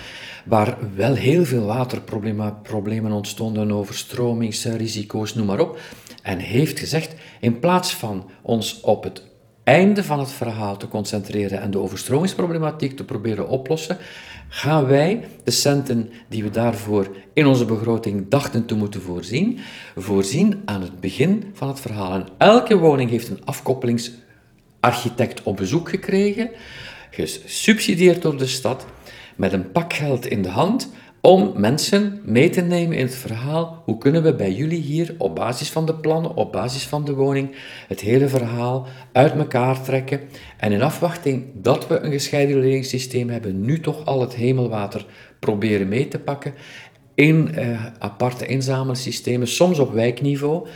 [0.45, 5.79] waar wel heel veel waterproblemen ontstonden, overstromingsrisico's, noem maar op.
[6.23, 9.23] En heeft gezegd, in plaats van ons op het
[9.65, 13.99] einde van het verhaal te concentreren en de overstromingsproblematiek te proberen oplossen,
[14.49, 19.59] gaan wij de centen die we daarvoor in onze begroting dachten te moeten voorzien,
[19.97, 22.13] voorzien aan het begin van het verhaal.
[22.13, 26.51] En elke woning heeft een afkoppelingsarchitect op bezoek gekregen,
[27.11, 28.87] gesubsidieerd door de stad,
[29.41, 33.83] met een pak geld in de hand om mensen mee te nemen in het verhaal.
[33.85, 37.15] Hoe kunnen we bij jullie hier op basis van de plannen, op basis van de
[37.15, 37.57] woning,
[37.89, 40.21] het hele verhaal uit elkaar trekken
[40.57, 45.07] en in afwachting dat we een gescheiden reguleringssysteem hebben, nu toch al het hemelwater
[45.39, 46.55] proberen mee te pakken
[47.15, 50.67] in eh, aparte inzamelsystemen, soms op wijkniveau.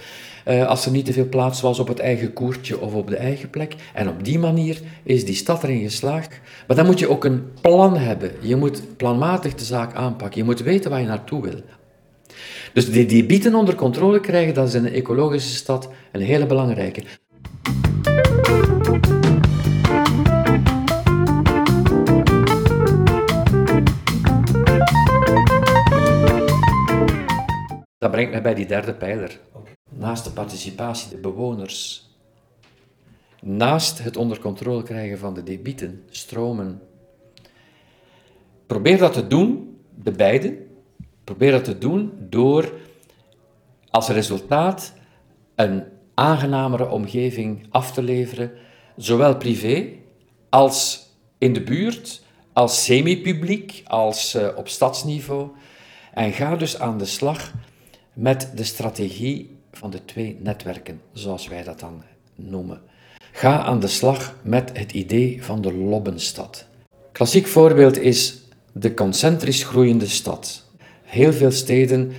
[0.48, 3.16] Uh, als er niet te veel plaats was op het eigen koertje of op de
[3.16, 3.74] eigen plek.
[3.94, 6.40] En op die manier is die stad erin geslaagd.
[6.66, 8.30] Maar dan moet je ook een plan hebben.
[8.40, 10.38] Je moet planmatig de zaak aanpakken.
[10.38, 11.60] Je moet weten waar je naartoe wil.
[12.72, 16.46] Dus die, die bieten onder controle krijgen, dat is in een ecologische stad een hele
[16.46, 17.02] belangrijke.
[27.98, 29.40] Dat brengt mij bij die derde pijler.
[29.96, 32.08] Naast de participatie, de bewoners.
[33.40, 36.80] Naast het onder controle krijgen van de debieten, stromen.
[38.66, 40.58] Probeer dat te doen, de beide.
[41.24, 42.72] Probeer dat te doen door
[43.90, 44.92] als resultaat
[45.54, 48.52] een aangenamere omgeving af te leveren,
[48.96, 49.88] zowel privé
[50.48, 55.50] als in de buurt, als semi-publiek, als uh, op stadsniveau.
[56.12, 57.52] En ga dus aan de slag
[58.12, 59.53] met de strategie
[59.84, 62.02] van de twee netwerken, zoals wij dat dan
[62.34, 62.80] noemen.
[63.32, 66.66] Ga aan de slag met het idee van de Lobbenstad.
[67.12, 68.42] Klassiek voorbeeld is
[68.72, 70.64] de concentrisch groeiende stad.
[71.02, 72.12] heel veel steden,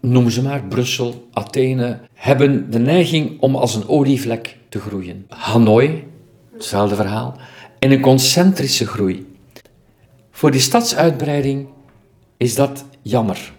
[0.00, 5.26] noem ze maar Brussel, Athene, hebben de neiging om als een olievlek te groeien.
[5.28, 6.06] Hanoi,
[6.52, 7.36] hetzelfde verhaal,
[7.78, 9.36] in een concentrische groei.
[10.30, 11.68] Voor die stadsuitbreiding
[12.36, 13.52] is dat jammer.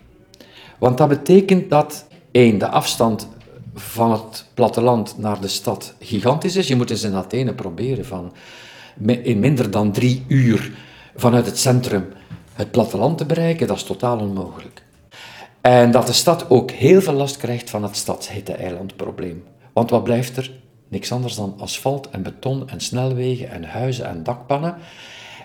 [0.80, 3.28] Want dat betekent dat, één, de afstand
[3.74, 6.68] van het platteland naar de stad gigantisch is.
[6.68, 8.34] Je moet eens in Athene proberen van
[9.06, 10.72] in minder dan drie uur
[11.16, 12.08] vanuit het centrum
[12.54, 13.68] het platteland te bereiken.
[13.68, 14.84] Dat is totaal onmogelijk.
[15.62, 19.44] En dat de stad ook heel veel last krijgt van het stadshitte-eilandprobleem.
[19.74, 20.52] Want wat blijft er?
[20.88, 24.76] Niks anders dan asfalt en beton en snelwegen en huizen en dakpannen.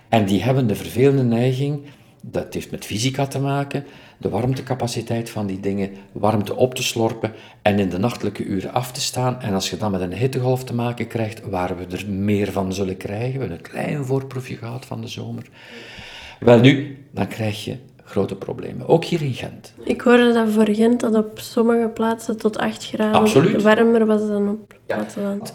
[0.09, 1.83] En die hebben de vervelende neiging,
[2.20, 3.87] dat heeft met fysica te maken,
[4.18, 8.92] de warmtecapaciteit van die dingen, warmte op te slorpen en in de nachtelijke uren af
[8.92, 9.40] te staan.
[9.40, 12.72] En als je dan met een hittegolf te maken krijgt, waar we er meer van
[12.72, 15.42] zullen krijgen, we hebben een klein voorproefje gehad van de zomer.
[16.40, 18.88] Wel nu, dan krijg je grote problemen.
[18.88, 19.74] Ook hier in Gent.
[19.85, 23.62] Ik hoorde dat voor Gent dat op sommige plaatsen tot 8 graden Absoluut.
[23.62, 25.55] warmer was dan op het platteland.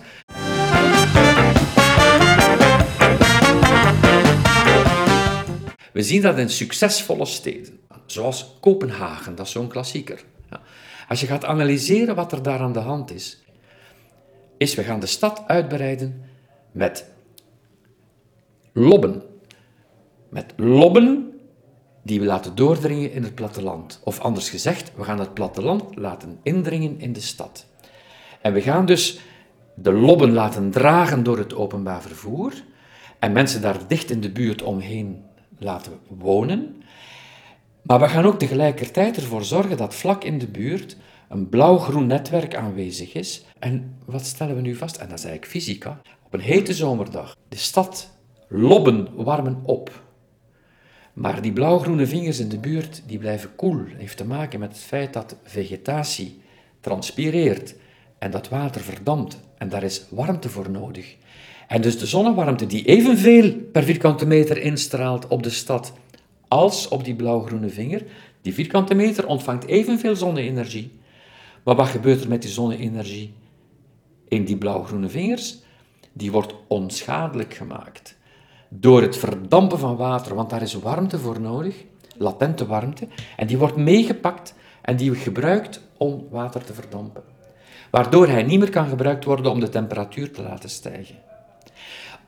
[5.93, 7.79] We zien dat in succesvolle steden,
[8.11, 10.23] zoals Kopenhagen, dat is zo'n klassieker.
[11.07, 13.43] Als je gaat analyseren wat er daar aan de hand is,
[14.57, 16.23] is we gaan de stad uitbreiden
[16.71, 17.05] met
[18.73, 19.21] lobben.
[20.29, 21.31] Met lobben
[22.03, 24.01] die we laten doordringen in het platteland.
[24.03, 27.65] Of anders gezegd, we gaan het platteland laten indringen in de stad.
[28.41, 29.19] En we gaan dus
[29.75, 32.53] de lobben laten dragen door het openbaar vervoer
[33.19, 35.23] en mensen daar dicht in de buurt omheen
[35.57, 36.83] laten wonen.
[37.81, 40.97] Maar we gaan ook tegelijkertijd ervoor zorgen dat vlak in de buurt
[41.29, 43.45] een blauw-groen netwerk aanwezig is.
[43.59, 44.97] En wat stellen we nu vast?
[44.97, 46.01] En dat is eigenlijk fysica.
[46.25, 48.11] Op een hete zomerdag, de stad
[48.47, 50.03] lobben warmen op.
[51.13, 53.83] Maar die blauw-groene vingers in de buurt, die blijven koel.
[53.97, 56.41] Heeft te maken met het feit dat vegetatie
[56.79, 57.75] transpireert
[58.19, 59.39] en dat water verdampt.
[59.57, 61.15] En daar is warmte voor nodig.
[61.67, 65.93] En dus de zonnewarmte die evenveel per vierkante meter instraalt op de stad
[66.51, 68.03] als op die blauw-groene vinger,
[68.41, 70.91] die vierkante meter ontvangt evenveel zonne-energie.
[71.63, 73.33] Maar wat gebeurt er met die zonne-energie
[74.27, 75.57] in die blauw-groene vingers?
[76.13, 78.17] Die wordt onschadelijk gemaakt
[78.69, 81.75] door het verdampen van water, want daar is warmte voor nodig,
[82.17, 87.23] latente warmte, en die wordt meegepakt en die gebruikt om water te verdampen.
[87.91, 91.15] Waardoor hij niet meer kan gebruikt worden om de temperatuur te laten stijgen.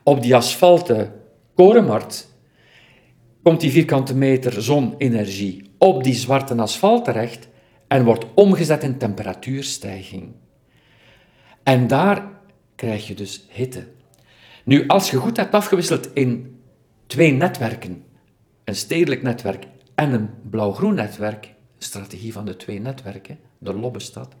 [0.02, 1.12] Op die asfalten
[1.54, 2.33] korenmarkt
[3.44, 7.48] komt die vierkante meter zonenergie op die zwarte asfalt terecht
[7.88, 10.32] en wordt omgezet in temperatuurstijging.
[11.62, 12.28] En daar
[12.74, 13.86] krijg je dus hitte.
[14.64, 16.60] Nu, als je goed hebt afgewisseld in
[17.06, 18.04] twee netwerken,
[18.64, 24.34] een stedelijk netwerk en een blauw-groen netwerk, strategie van de twee netwerken, de Lobbestad,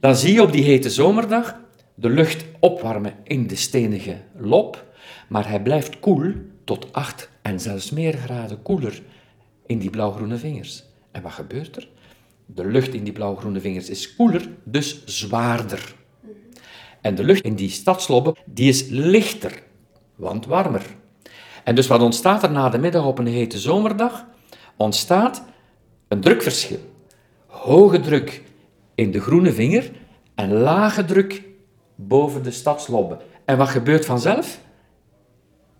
[0.00, 1.60] dan zie je op die hete zomerdag
[1.94, 4.84] de lucht opwarmen in de stenige lob,
[5.28, 6.32] maar hij blijft koel
[6.64, 9.02] tot 8 en zelfs meer graden koeler
[9.66, 10.84] in die blauwgroene vingers.
[11.12, 11.88] En wat gebeurt er?
[12.46, 15.94] De lucht in die blauwgroene vingers is koeler, dus zwaarder.
[17.00, 19.62] En de lucht in die stadslobben die is lichter,
[20.14, 20.82] want warmer.
[21.64, 24.26] En dus wat ontstaat er na de middag op een hete zomerdag?
[24.76, 25.44] Ontstaat
[26.08, 26.80] een drukverschil.
[27.46, 28.42] Hoge druk
[28.94, 29.90] in de groene vinger
[30.34, 31.42] en lage druk
[31.94, 33.18] boven de stadslobben.
[33.44, 34.60] En wat gebeurt vanzelf?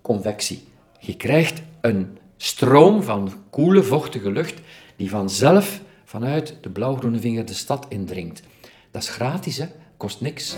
[0.02, 0.72] Convectie.
[1.06, 4.60] Je krijgt een stroom van koele, vochtige lucht
[4.96, 8.42] die vanzelf vanuit de blauwgroene vinger de stad indringt.
[8.90, 9.66] Dat is gratis, hè?
[9.96, 10.54] kost niks.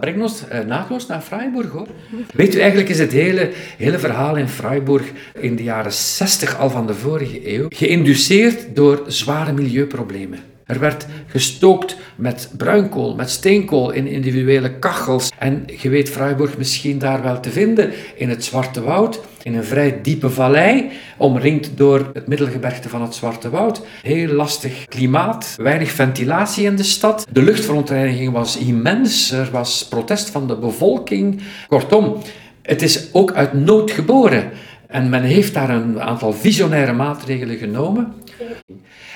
[0.00, 1.86] Dat brengt ons uh, naadloos naar Freiburg hoor.
[2.34, 6.70] Weet u, eigenlijk is het hele, hele verhaal in Freiburg in de jaren 60 al
[6.70, 10.47] van de vorige eeuw geïnduceerd door zware milieuproblemen.
[10.68, 15.30] Er werd gestookt met bruinkool, met steenkool in individuele kachels.
[15.38, 19.64] En je weet Freiburg misschien daar wel te vinden in het Zwarte Woud, in een
[19.64, 23.82] vrij diepe vallei, omringd door het middelgebergte van het Zwarte Woud.
[24.02, 27.26] Heel lastig klimaat, weinig ventilatie in de stad.
[27.32, 31.42] De luchtverontreiniging was immens, er was protest van de bevolking.
[31.68, 32.16] Kortom,
[32.62, 34.50] het is ook uit nood geboren.
[34.86, 38.12] En men heeft daar een aantal visionaire maatregelen genomen.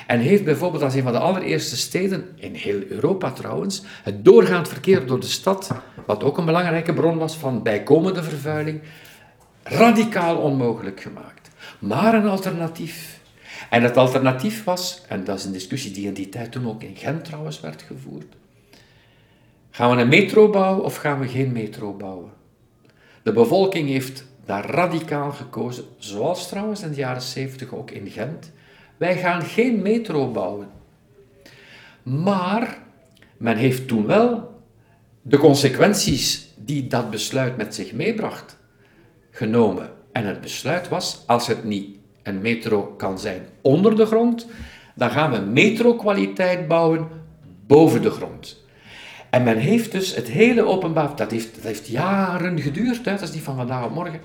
[0.07, 4.67] En heeft bijvoorbeeld als een van de allereerste steden, in heel Europa trouwens, het doorgaand
[4.67, 5.71] verkeer door de stad,
[6.05, 8.81] wat ook een belangrijke bron was van bijkomende vervuiling,
[9.63, 11.49] radicaal onmogelijk gemaakt.
[11.79, 13.21] Maar een alternatief.
[13.69, 16.83] En het alternatief was, en dat is een discussie die in die tijd toen ook
[16.83, 18.35] in Gent trouwens werd gevoerd,
[19.71, 22.31] gaan we een metro bouwen of gaan we geen metro bouwen?
[23.23, 28.51] De bevolking heeft daar radicaal gekozen, zoals trouwens in de jaren 70 ook in Gent.
[28.97, 30.67] Wij gaan geen metro bouwen.
[32.03, 32.77] Maar
[33.37, 34.61] men heeft toen wel
[35.21, 38.57] de consequenties die dat besluit met zich meebracht
[39.31, 39.89] genomen.
[40.11, 44.47] En het besluit was, als het niet een metro kan zijn onder de grond,
[44.95, 47.07] dan gaan we metrokwaliteit bouwen
[47.67, 48.63] boven de grond.
[49.29, 53.33] En men heeft dus het hele openbaar, dat heeft, dat heeft jaren geduurd, hè, dat
[53.33, 54.19] is van vandaag op morgen,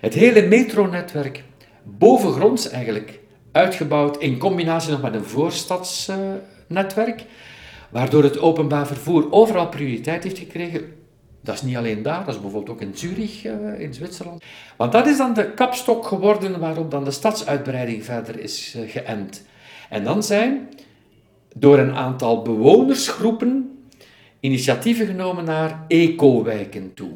[0.00, 1.44] het hele metronetwerk
[1.82, 3.19] bovengronds eigenlijk
[3.52, 7.24] uitgebouwd in combinatie nog met een voorstadsnetwerk,
[7.90, 10.98] waardoor het openbaar vervoer overal prioriteit heeft gekregen.
[11.42, 14.42] Dat is niet alleen daar, dat is bijvoorbeeld ook in Zurich uh, in Zwitserland.
[14.76, 19.44] Want dat is dan de kapstok geworden waarop dan de stadsuitbreiding verder is uh, geënt.
[19.88, 20.68] En dan zijn
[21.54, 23.78] door een aantal bewonersgroepen
[24.40, 27.12] initiatieven genomen naar eco-wijken toe.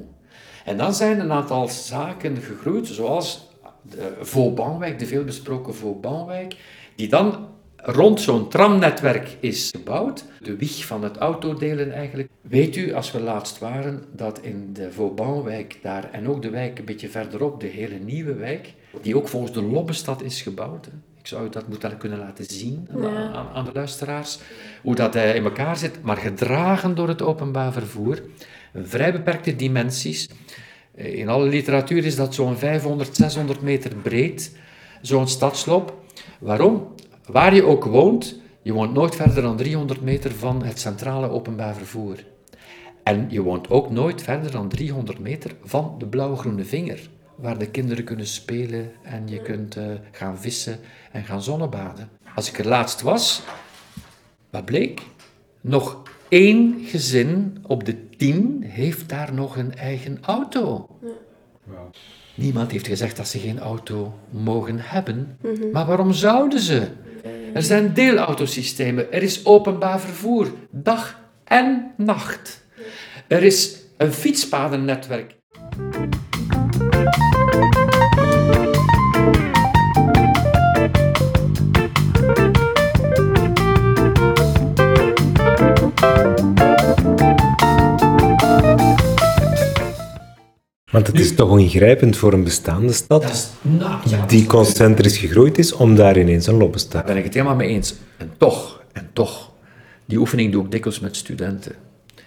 [0.64, 3.48] En dan zijn een aantal zaken gegroeid, zoals
[3.90, 6.56] de Vaubanwijk, de veelbesproken Vaubanwijk,
[6.94, 10.24] die dan rond zo'n tramnetwerk is gebouwd.
[10.42, 12.28] De wieg van het autodelen eigenlijk.
[12.40, 16.78] Weet u, als we laatst waren, dat in de Vaubanwijk daar, en ook de wijk
[16.78, 20.86] een beetje verderop, de hele nieuwe wijk, die ook volgens de Lobbestad is gebouwd.
[21.18, 24.38] Ik zou dat moeten kunnen laten zien aan, aan, de luisteraars,
[24.82, 28.22] hoe dat in elkaar zit, maar gedragen door het openbaar vervoer.
[28.74, 30.28] Vrij beperkte dimensies.
[30.94, 34.56] Eh, in alle literatuur is dat zo'n 500, 600 meter breed,
[35.02, 36.02] zo'n stadsloop.
[36.40, 36.94] Waarom?
[37.26, 41.74] Waar je ook woont, je woont nooit verder dan 300 meter van het centrale openbaar
[41.74, 42.24] vervoer.
[43.02, 47.70] En je woont ook nooit verder dan 300 meter van de blauw-groene vinger, waar de
[47.70, 50.78] kinderen kunnen spelen en je kunt uh, gaan vissen
[51.12, 52.08] en gaan zonnebaden.
[52.34, 53.42] Als ik er laatst was,
[54.50, 55.00] wat bleek?
[55.60, 60.88] Nog één gezin op de tien heeft daar nog een eigen auto.
[62.34, 65.38] Niemand heeft gezegd dat ze geen auto mogen hebben.
[65.42, 65.70] Mhm.
[65.72, 66.88] Maar waarom zouden ze?
[67.54, 72.66] Er zijn deelautosystemen, er is openbaar vervoer, dag en nacht.
[73.28, 75.36] Er is een fietspadennetwerk.
[90.94, 93.52] Want het is toch ingrijpend voor een bestaande stad
[94.26, 96.92] die concentrisch gegroeid is, om daar ineens een loop te staan.
[96.92, 97.94] Daar ben ik het helemaal mee eens.
[98.16, 99.52] En toch, en toch,
[100.04, 101.72] die oefening doe ik dikwijls met studenten.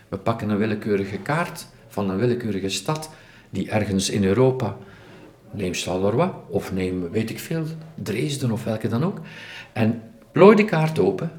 [0.08, 3.10] We pakken een willekeurige kaart van een willekeurige stad
[3.50, 4.78] die ergens in Europa,
[5.52, 7.64] neem Charleroi of neem, weet ik veel,
[7.96, 9.20] Dresden of welke dan ook,
[9.74, 10.02] en
[10.32, 11.32] plooi de kaart open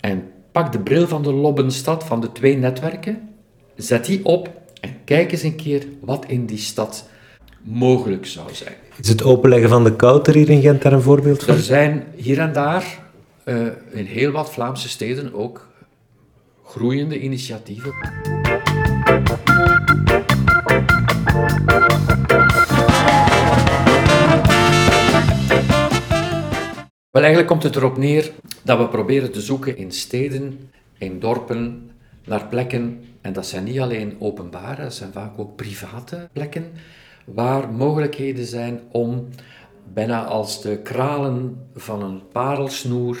[0.00, 3.28] en pak de bril van de Lobbenstad van de twee netwerken,
[3.76, 7.08] zet die op en kijk eens een keer wat in die stad
[7.60, 8.74] mogelijk zou zijn.
[9.00, 11.54] Is het openleggen van de kouter hier in Gent daar een voorbeeld van?
[11.54, 13.00] Er zijn hier en daar
[13.44, 15.68] uh, in heel wat Vlaamse steden ook
[16.64, 17.92] groeiende initiatieven.
[27.10, 28.30] Wel, eigenlijk komt het erop neer
[28.62, 31.90] dat we proberen te zoeken in steden, in dorpen,
[32.24, 36.72] naar plekken en dat zijn niet alleen openbare, dat zijn vaak ook private plekken,
[37.24, 39.28] waar mogelijkheden zijn om
[39.92, 43.18] bijna als de kralen van een parelsnoer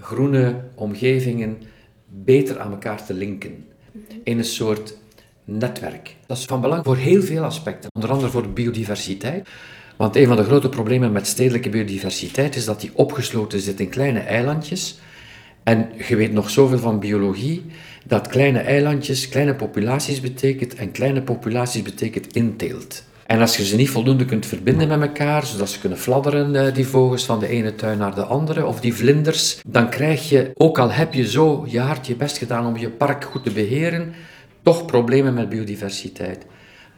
[0.00, 1.58] groene omgevingen
[2.06, 3.64] beter aan elkaar te linken.
[4.24, 4.98] In een soort
[5.44, 6.16] netwerk.
[6.26, 9.48] Dat is van belang voor heel veel aspecten, onder andere voor de biodiversiteit.
[9.96, 13.88] Want een van de grote problemen met stedelijke biodiversiteit is dat die opgesloten zit in
[13.88, 14.98] kleine eilandjes.
[15.62, 17.64] En je weet nog zoveel van biologie
[18.06, 23.02] dat kleine eilandjes, kleine populaties betekent en kleine populaties betekent inteelt.
[23.26, 26.74] En als je ze niet voldoende kunt verbinden met elkaar, zodat ze kunnen fladderen, eh,
[26.74, 30.50] die vogels, van de ene tuin naar de andere, of die vlinders, dan krijg je,
[30.54, 33.50] ook al heb je zo je hard je best gedaan om je park goed te
[33.50, 34.14] beheren,
[34.62, 36.44] toch problemen met biodiversiteit.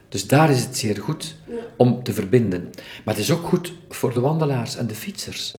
[0.09, 1.35] Dus daar is het zeer goed
[1.77, 2.69] om te verbinden.
[3.05, 5.53] Maar het is ook goed voor de wandelaars en de fietsers.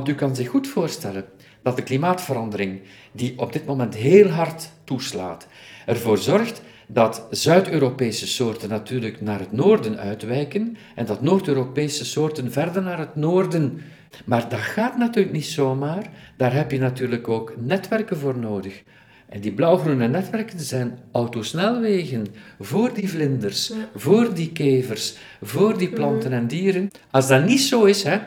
[0.00, 1.24] Want u kan zich goed voorstellen
[1.62, 2.80] dat de klimaatverandering,
[3.12, 5.46] die op dit moment heel hard toeslaat,
[5.86, 12.82] ervoor zorgt dat Zuid-Europese soorten natuurlijk naar het noorden uitwijken en dat Noord-Europese soorten verder
[12.82, 13.80] naar het noorden.
[14.24, 16.10] Maar dat gaat natuurlijk niet zomaar.
[16.36, 18.82] Daar heb je natuurlijk ook netwerken voor nodig.
[19.28, 22.26] En die blauwgroene netwerken zijn autosnelwegen
[22.60, 26.90] voor die vlinders, voor die kevers, voor die planten en dieren.
[27.10, 28.18] Als dat niet zo is, hè,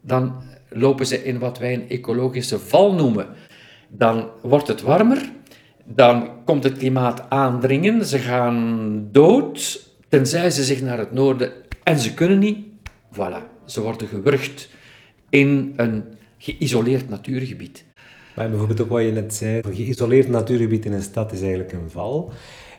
[0.00, 3.26] dan lopen ze in wat wij een ecologische val noemen.
[3.88, 5.30] Dan wordt het warmer,
[5.84, 11.52] dan komt het klimaat aandringen, ze gaan dood, tenzij ze zich naar het noorden
[11.82, 12.66] en ze kunnen niet.
[13.12, 14.68] Voilà, ze worden gewurgd
[15.28, 16.04] in een
[16.38, 17.84] geïsoleerd natuurgebied.
[18.34, 21.90] Bijvoorbeeld ook wat je net zei, een geïsoleerd natuurgebied in een stad is eigenlijk een
[21.90, 22.32] val.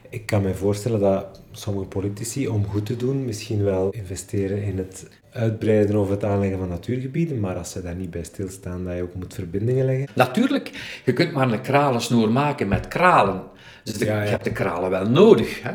[0.09, 4.77] Ik kan me voorstellen dat sommige politici, om goed te doen, misschien wel investeren in
[4.77, 8.95] het uitbreiden of het aanleggen van natuurgebieden, maar als ze daar niet bij stilstaan, dat
[8.95, 10.07] je ook moet verbindingen leggen.
[10.15, 13.43] Natuurlijk, je kunt maar een kralensnoer maken met kralen.
[13.83, 14.23] Dus de- Ja, ja.
[14.23, 15.61] je hebt de kralen wel nodig.
[15.63, 15.71] Hè?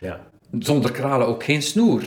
[0.00, 0.20] Ja.
[0.58, 2.02] Zonder kralen ook geen snoer.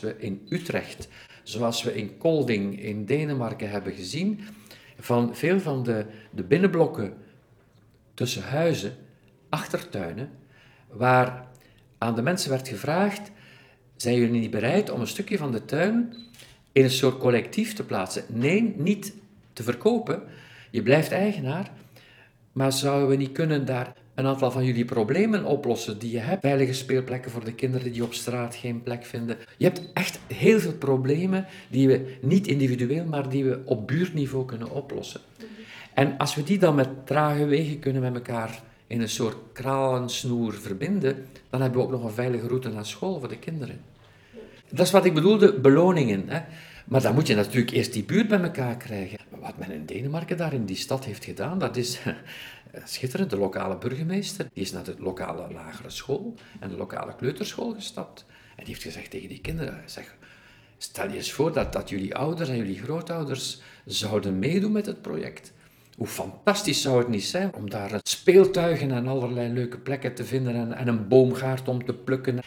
[0.00, 1.08] We in Utrecht,
[1.42, 4.40] zoals we in Kolding in Denemarken hebben gezien,
[4.98, 7.14] van veel van de, de binnenblokken
[8.14, 8.96] tussen huizen,
[9.48, 10.30] achtertuinen,
[10.88, 11.46] waar
[11.98, 13.30] aan de mensen werd gevraagd:
[13.96, 16.14] zijn jullie niet bereid om een stukje van de tuin
[16.72, 18.24] in een soort collectief te plaatsen?
[18.28, 19.14] Nee, niet
[19.52, 20.22] te verkopen.
[20.70, 21.70] Je blijft eigenaar,
[22.52, 26.40] maar zouden we niet kunnen daar een aantal van jullie problemen oplossen die je hebt?
[26.40, 29.36] Veilige speelplekken voor de kinderen die op straat geen plek vinden.
[29.56, 34.44] Je hebt echt heel veel problemen die we niet individueel, maar die we op buurtniveau
[34.44, 35.20] kunnen oplossen.
[35.94, 40.52] En als we die dan met trage wegen kunnen met elkaar in een soort kralensnoer
[40.54, 43.80] verbinden, dan hebben we ook nog een veilige route naar school voor de kinderen.
[44.70, 46.28] Dat is wat ik bedoelde, beloningen.
[46.28, 46.40] Hè?
[46.84, 49.18] Maar dan moet je natuurlijk eerst die buurt bij elkaar krijgen.
[49.40, 51.98] Wat men in Denemarken daar in die stad heeft gedaan, dat is
[52.84, 53.30] schitterend.
[53.30, 58.24] De lokale burgemeester die is naar de lokale lagere school en de lokale kleuterschool gestapt.
[58.56, 60.16] En die heeft gezegd tegen die kinderen, zeg,
[60.78, 65.02] stel je eens voor dat, dat jullie ouders en jullie grootouders zouden meedoen met het
[65.02, 65.52] project.
[65.96, 70.54] Hoe fantastisch zou het niet zijn om daar speeltuigen en allerlei leuke plekken te vinden
[70.54, 72.38] en, en een boomgaard om te plukken.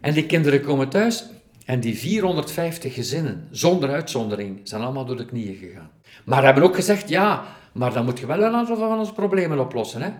[0.00, 1.24] En die kinderen komen thuis
[1.64, 5.90] en die 450 gezinnen, zonder uitzondering, zijn allemaal door de knieën gegaan.
[6.24, 9.58] Maar hebben ook gezegd, ja, maar dan moet je wel een aantal van onze problemen
[9.58, 10.02] oplossen.
[10.02, 10.10] Hè?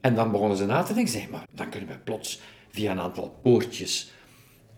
[0.00, 2.40] En dan begonnen ze na te denken, zeg maar, dan kunnen we plots
[2.70, 4.12] via een aantal poortjes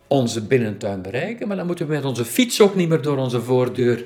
[0.07, 3.43] onze binnentuin bereiken, maar dan moeten we met onze fiets ook niet meer door onze
[3.43, 4.05] voordeur.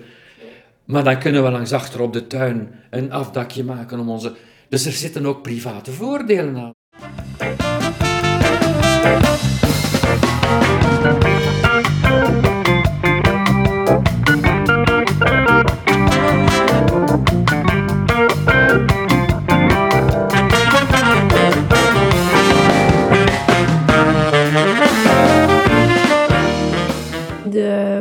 [0.84, 4.34] Maar dan kunnen we langs achter op de tuin een afdakje maken om onze...
[4.68, 6.72] Dus er zitten ook private voordelen aan.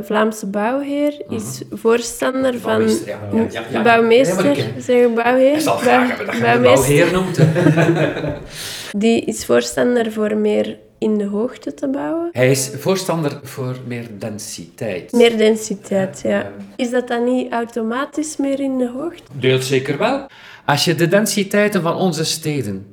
[0.09, 2.61] Vlaamse bouwheer is voorstander van...
[2.77, 3.19] Bouwmeester, ja.
[3.33, 3.81] Ja, ja, ja.
[3.81, 5.51] Bouwmeester, Ja, maar ik ken- zeg ik bouwheer?
[5.51, 7.11] Hij zal Bouw- graag hebben dat je de bouwmeester.
[7.11, 8.37] bouwheer noemt.
[9.03, 12.29] Die is voorstander voor meer in de hoogte te bouwen.
[12.31, 15.11] Hij is voorstander voor meer densiteit.
[15.11, 16.51] Meer densiteit, ja.
[16.75, 19.21] Is dat dan niet automatisch meer in de hoogte?
[19.33, 20.27] Deelt zeker wel.
[20.65, 22.85] Als je de densiteiten van onze steden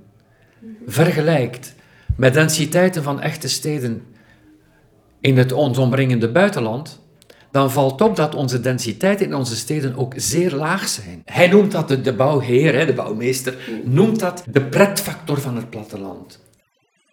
[0.87, 1.75] vergelijkt
[2.17, 4.03] met densiteiten van echte steden
[5.21, 7.05] in het ons omringende buitenland,
[7.57, 11.23] dan valt op dat onze densiteiten in onze steden ook zeer laag zijn.
[11.25, 13.55] Hij noemt dat, de, de bouwheer, de bouwmeester,
[13.85, 16.45] noemt dat de pretfactor van het platteland.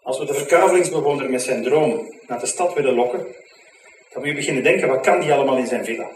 [0.02, 4.34] Als we de verkavelingsbewoner met zijn droom naar de stad willen lokken, dan moet je
[4.34, 6.08] beginnen denken, wat kan die allemaal in zijn villa?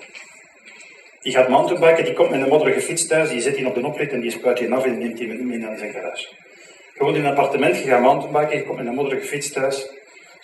[1.21, 3.86] Die gaat mountainbiken, die komt met een modderige fiets thuis, die zet die op de
[3.86, 6.28] oprit en die spuit die af en neemt die mee naar zijn garage.
[6.93, 9.89] Je woont in een appartement, je gaat mountainbiken, je komt met een modderige fiets thuis,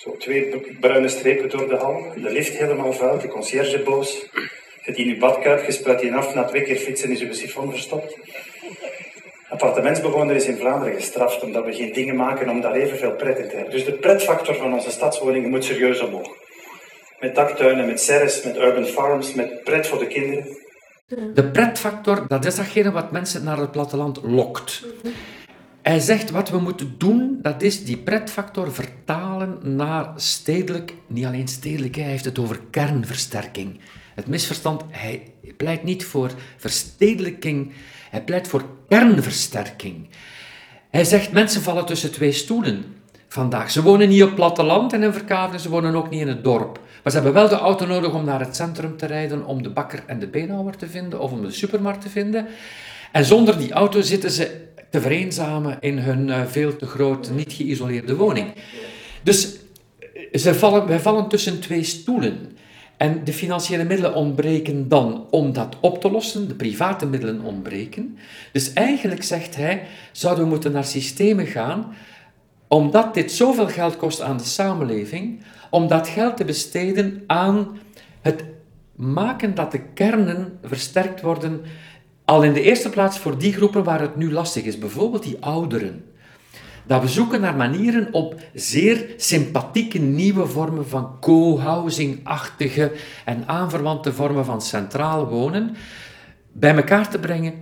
[0.04, 4.26] zo twee bruine strepen door de hal, de lift helemaal vuil, de conciërge boos,
[4.86, 7.70] die in je badkuip, je spuit die af, na twee keer fietsen is je sifon
[7.70, 8.18] verstopt.
[9.50, 13.50] Appartementsbewoner is in Vlaanderen gestraft omdat we geen dingen maken om daar evenveel pret in
[13.50, 13.74] te hebben.
[13.74, 16.30] Dus de pretfactor van onze stadswoningen moet serieus omhoog.
[17.20, 20.58] Met daktuinen, met serres, met urban farms, met pret voor de kinderen.
[21.34, 24.86] De pretfactor, dat is datgene wat mensen naar het platteland lokt.
[25.84, 31.48] Hij zegt wat we moeten doen, dat is die pretfactor vertalen naar stedelijk, niet alleen
[31.48, 33.80] stedelijk, hij heeft het over kernversterking.
[34.16, 37.72] Het misverstand, hij pleit niet voor verstedelijking,
[38.10, 40.08] hij pleit voor kernversterking.
[40.90, 42.84] Hij zegt mensen vallen tussen twee stoelen
[43.28, 43.72] vandaag.
[43.72, 46.80] Ze wonen niet op platteland in een verkaveling, ze wonen ook niet in het dorp.
[47.04, 49.70] Maar ze hebben wel de auto nodig om naar het centrum te rijden, om de
[49.70, 52.48] bakker en de beenhouwer te vinden of om de supermarkt te vinden.
[53.12, 57.54] En zonder die auto zitten ze te vereenzamen in hun eh, veel te grote, niet
[57.54, 58.54] geïsoleerde woning.
[59.24, 59.58] Dus
[60.00, 62.58] eh, ze vallen, wij vallen tussen twee stoelen.
[62.98, 68.18] En de financiële middelen ontbreken dan om dat op te lossen, de private middelen ontbreken.
[68.52, 71.96] Dus eigenlijk zegt hij, zouden we moeten naar systemen gaan,
[72.68, 77.78] omdat dit zoveel geld kost aan de samenleving, om dat geld te besteden aan
[78.22, 78.44] het
[78.96, 81.62] maken dat de kernen versterkt worden,
[82.26, 85.38] al in de eerste plaats voor die groepen waar het nu lastig is, bijvoorbeeld die
[85.40, 86.04] ouderen.
[86.86, 92.92] Dat we zoeken naar manieren op zeer sympathieke nieuwe vormen van co-housing-achtige
[93.26, 95.76] en aanverwante vormen van centraal wonen
[96.52, 97.54] bij elkaar te brengen.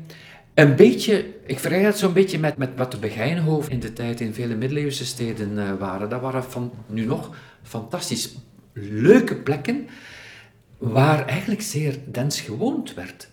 [0.53, 4.21] Een beetje, ik vergelijk het zo'n beetje met, met wat de Begijnhoven in de tijd
[4.21, 6.09] in vele middeleeuwse steden uh, waren.
[6.09, 7.29] Dat waren van, nu nog
[7.63, 8.35] fantastisch
[8.73, 9.87] leuke plekken
[10.77, 13.30] waar eigenlijk zeer dens gewoond werd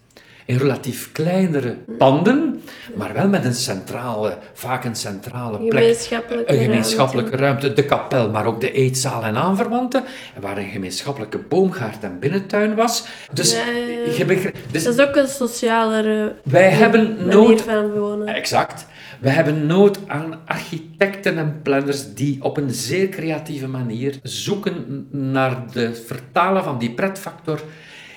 [0.49, 2.63] in relatief kleinere panden,
[2.97, 5.73] maar wel met een centrale, vaak een centrale plek.
[5.73, 7.61] Gemeenschappelijke een gemeenschappelijke ruimte.
[7.63, 7.83] ruimte.
[7.83, 10.05] de kapel, maar ook de eetzaal en aanverwanten,
[10.41, 13.07] waar een gemeenschappelijke boomgaard en binnentuin was.
[13.33, 14.13] Dus, Ja, ja, ja.
[14.17, 18.27] je begrijpt- dus Dat is ook een socialere wij hebben nood van wonen.
[18.27, 18.87] Exact.
[19.21, 25.57] We hebben nood aan architecten en planners die op een zeer creatieve manier zoeken naar
[25.73, 27.61] de vertalen van die pretfactor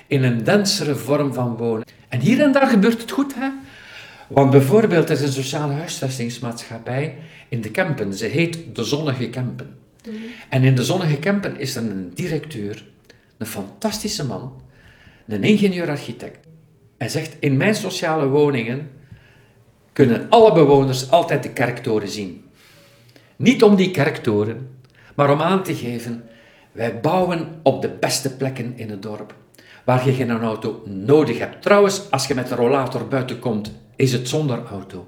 [0.06, 1.84] in een densere vorm van wonen.
[2.12, 3.48] En hier en daar gebeurt het goed, hè?
[4.28, 7.16] Want bijvoorbeeld, er is een sociale huisvestingsmaatschappij
[7.48, 8.14] in de Kempen.
[8.14, 9.78] Ze heet De Zonnige Kempen.
[10.48, 12.84] En in De Zonnige Kempen is er een directeur,
[13.38, 14.62] een fantastische man,
[15.26, 16.46] een ingenieur-architect.
[16.98, 18.90] Hij zegt, in mijn sociale woningen
[19.92, 22.44] kunnen alle bewoners altijd de kerktoren zien.
[23.36, 24.68] Niet om die kerktoren,
[25.14, 26.24] maar om aan te geven,
[26.72, 29.34] wij bouwen op de beste plekken in het dorp,
[29.84, 31.62] waar je geen auto nodig hebt.
[31.62, 35.06] Trouwens, als je met een rollator buiten komt, is het zonder auto.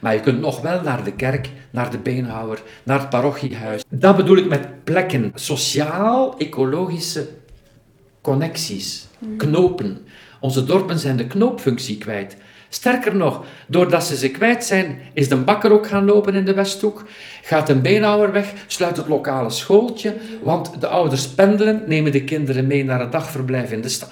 [0.00, 3.84] Maar je kunt nog wel naar de kerk, naar de beenhouwer, naar het parochiehuis.
[3.88, 5.32] Dat bedoel ik met plekken.
[5.34, 7.28] Sociaal-ecologische
[8.20, 9.06] connecties,
[9.36, 10.06] knopen.
[10.40, 12.36] Onze dorpen zijn de knoopfunctie kwijt.
[12.68, 16.54] Sterker nog, doordat ze ze kwijt zijn, is de bakker ook gaan lopen in de
[16.54, 17.04] Westhoek,
[17.42, 22.66] gaat een beenhouwer weg, sluit het lokale schooltje, want de ouders pendelen, nemen de kinderen
[22.66, 24.10] mee naar het dagverblijf in de stad.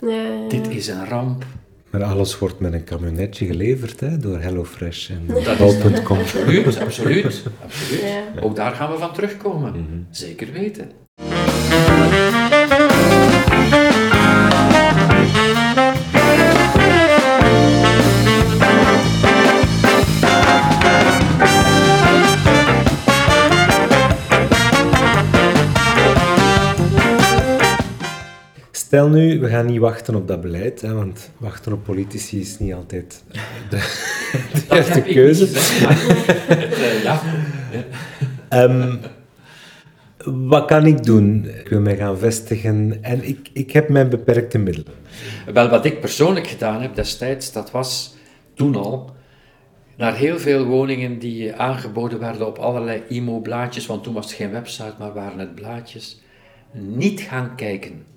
[0.00, 0.48] Ja, ja.
[0.48, 1.44] Dit is een ramp.
[1.90, 6.18] Maar alles wordt met een camionetje geleverd hè, door HelloFresh en Dat is Bol.com.
[6.18, 8.00] Absoluut, absoluut, absoluut.
[8.02, 8.40] Ja.
[8.40, 10.06] Ook daar gaan we van terugkomen.
[10.10, 10.90] Zeker weten.
[28.86, 32.58] Stel nu, we gaan niet wachten op dat beleid, hè, want wachten op politici is
[32.58, 33.24] niet altijd
[33.70, 33.76] de,
[35.04, 35.44] ik keuze.
[35.44, 37.22] eh, ja.
[38.48, 38.96] Ehm,
[40.24, 41.48] wat kan ik doen?
[41.58, 44.92] Ik wil mij gaan vestigen en ik, ik heb mijn beperkte middelen.
[45.52, 48.16] Wel, wat ik persoonlijk gedaan heb destijds, dat was
[48.54, 49.10] toen al
[49.96, 54.50] naar heel veel woningen die aangeboden werden op allerlei IMO-blaadjes, want toen was het geen
[54.50, 56.20] website, maar waren het blaadjes,
[56.72, 58.14] niet gaan kijken.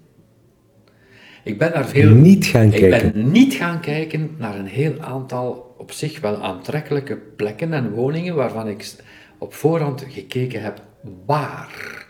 [1.44, 2.10] Ik ben naar veel...
[2.10, 3.12] Niet gaan Ik kijken.
[3.12, 8.36] ben niet gaan kijken naar een heel aantal op zich wel aantrekkelijke plekken en woningen
[8.36, 8.94] waarvan ik
[9.38, 10.82] op voorhand gekeken heb
[11.26, 12.08] waar.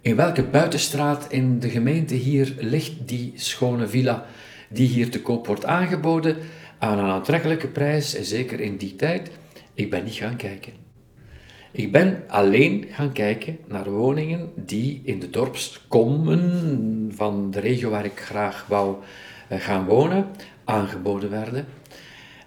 [0.00, 4.26] In welke buitenstraat in de gemeente hier ligt die schone villa
[4.68, 6.36] die hier te koop wordt aangeboden
[6.78, 9.30] aan een aantrekkelijke prijs, en zeker in die tijd?
[9.74, 10.72] Ik ben niet gaan kijken.
[11.74, 18.04] Ik ben alleen gaan kijken naar woningen die in de dorpskommen van de regio waar
[18.04, 18.96] ik graag wou
[19.48, 20.26] eh, gaan wonen,
[20.64, 21.66] aangeboden werden.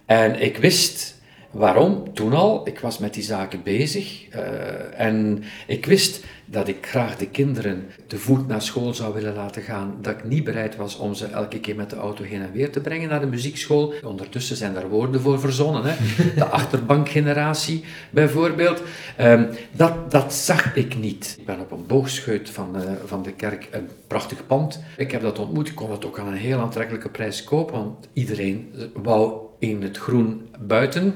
[0.05, 1.14] En ik wist
[1.55, 2.67] waarom toen al.
[2.67, 4.27] Ik was met die zaken bezig.
[4.29, 9.35] eh, en ik wist dat ik graag de kinderen te voet naar school zou willen
[9.35, 9.95] laten gaan.
[10.01, 12.71] Dat ik niet bereid was om ze elke keer met de auto heen en weer
[12.71, 13.93] te brengen naar de muziekschool.
[14.03, 15.83] Ondertussen zijn daar woorden voor verzonnen.
[15.85, 15.95] Hè?
[16.35, 18.81] De achterbankgeneratie bijvoorbeeld.
[19.17, 21.35] Ehm, dat, dat zag ik niet.
[21.39, 24.83] Ik ben op een boogscheut van, eh, van de kerk een prachtig pand.
[24.97, 25.67] Ik heb dat ontmoet.
[25.67, 29.97] Ik kon het ook aan een heel aantrekkelijke prijs kopen, want iedereen wou in het
[29.97, 31.15] groen buiten.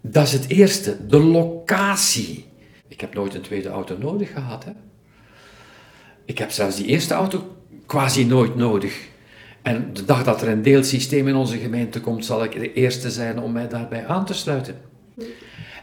[0.00, 2.46] Dat is het eerste, de locatie.
[2.88, 4.64] Ik heb nooit een tweede auto nodig gehad.
[4.64, 4.72] Hè?
[6.24, 9.08] Ik heb zelfs die eerste auto quasi nooit nodig.
[9.62, 13.10] En de dag dat er een deelsysteem in onze gemeente komt, zal ik de eerste
[13.10, 14.74] zijn om mij daarbij aan te sluiten.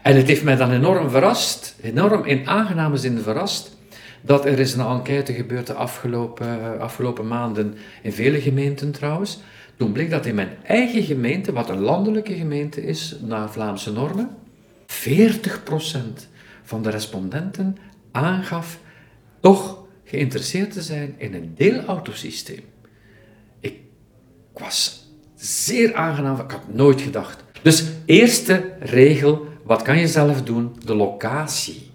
[0.02, 3.76] En het heeft mij dan enorm verrast, enorm in aangename zin verrast,
[4.20, 9.40] dat er is een enquête gebeurd de afgelopen, afgelopen maanden in vele gemeenten trouwens.
[9.76, 14.36] Toen bleek dat in mijn eigen gemeente, wat een landelijke gemeente is, naar Vlaamse normen,
[14.86, 14.86] 40%
[16.62, 17.76] van de respondenten
[18.12, 18.78] aangaf
[19.40, 22.64] toch geïnteresseerd te zijn in een deelautosysteem.
[23.60, 23.78] Ik
[24.52, 27.44] was zeer aangenaam, ik had nooit gedacht.
[27.62, 30.76] Dus eerste regel, wat kan je zelf doen?
[30.84, 31.90] De locatie.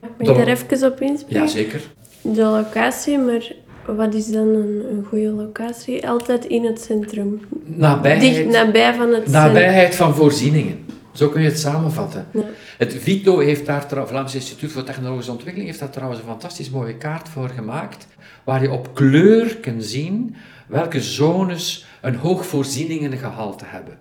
[0.00, 1.42] Mag ik daar even op inspringen?
[1.42, 1.80] Jazeker.
[2.22, 3.52] De locatie, maar
[3.86, 6.08] wat is dan een, een goede locatie?
[6.08, 7.40] Altijd in het centrum.
[7.64, 9.32] Nabijheid, Dicht nabij van het centrum.
[9.32, 10.78] nabijheid van voorzieningen.
[11.12, 12.26] Zo kun je het samenvatten.
[12.32, 12.42] Ja.
[12.78, 16.70] Het VITO heeft daar, trouw- Vlaams Instituut voor Technologische Ontwikkeling, heeft daar trouwens een fantastisch
[16.70, 18.06] mooie kaart voor gemaakt,
[18.44, 23.98] waar je op kleur kunt zien welke zones een hoog voorzieningengehalte hebben.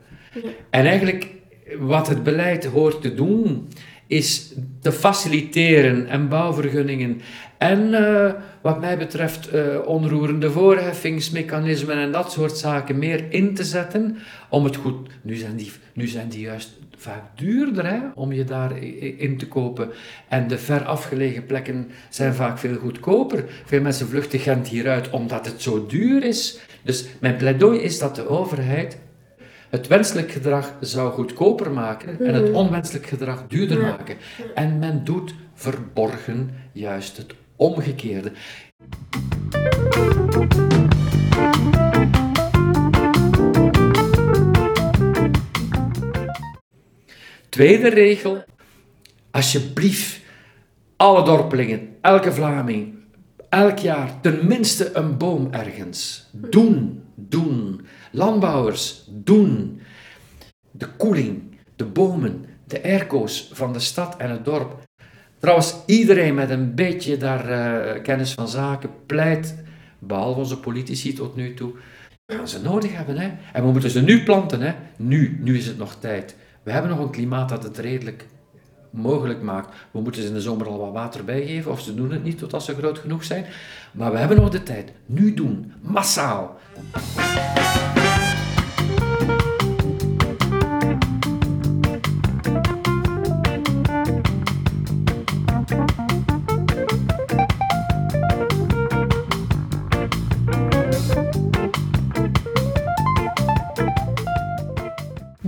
[0.70, 1.28] En eigenlijk,
[1.80, 3.68] wat het beleid hoort te doen,
[4.08, 7.22] is te faciliteren en bouwvergunningen
[7.62, 13.64] en eh, wat mij betreft eh, onroerende voorheffingsmechanismen en dat soort zaken meer in te
[13.64, 14.18] zetten
[14.50, 15.10] om het goed...
[15.22, 18.78] Nu zijn die, nu zijn die juist vaak duurder hè, om je daar
[19.18, 19.90] in te kopen.
[20.28, 23.44] En de ver afgelegen plekken zijn vaak veel goedkoper.
[23.66, 26.60] Veel mensen vluchten Gent hieruit omdat het zo duur is.
[26.84, 28.98] Dus mijn pleidooi is dat de overheid
[29.70, 34.16] het wenselijk gedrag zou goedkoper maken en het onwenselijk gedrag duurder maken.
[34.56, 38.32] En men doet verborgen juist het omgekeerde.
[47.50, 48.44] Tweede regel,
[49.32, 50.22] alsjeblieft,
[50.98, 52.96] alle dorpelingen, elke Vlaming,
[53.50, 56.30] elk jaar tenminste een boom ergens.
[56.32, 57.86] Doen, doen.
[58.12, 59.82] Landbouwers, doen.
[60.72, 64.90] De koeling, de bomen, de airco's van de stad en het dorp.
[65.42, 69.56] Trouwens, iedereen met een beetje daar eh, kennis van zaken pleit,
[70.00, 71.72] behalve onze politici tot nu toe,
[72.28, 73.18] gaan ze nodig hebben.
[73.18, 73.32] Hè?
[73.54, 74.62] En we moeten ze nu planten.
[74.62, 74.74] Hè?
[74.98, 76.36] Nu, nu is het nog tijd.
[76.64, 78.26] We hebben nog een klimaat dat het redelijk
[78.90, 79.76] mogelijk maakt.
[79.92, 82.38] We moeten ze in de zomer al wat water bijgeven, of ze doen het niet
[82.38, 83.46] totdat ze groot genoeg zijn.
[83.92, 84.92] Maar we hebben nog de tijd.
[85.06, 85.74] Nu doen.
[85.82, 86.60] Massaal.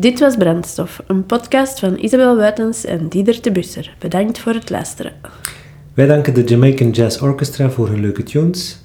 [0.04, 3.96] Dit was Brandstof, een podcast van Isabel Buitens en Dieder de Busser.
[4.00, 5.14] Bedankt voor het luisteren.
[5.94, 8.80] Wij danken de Jamaican Jazz Orchestra voor hun leuke tunes.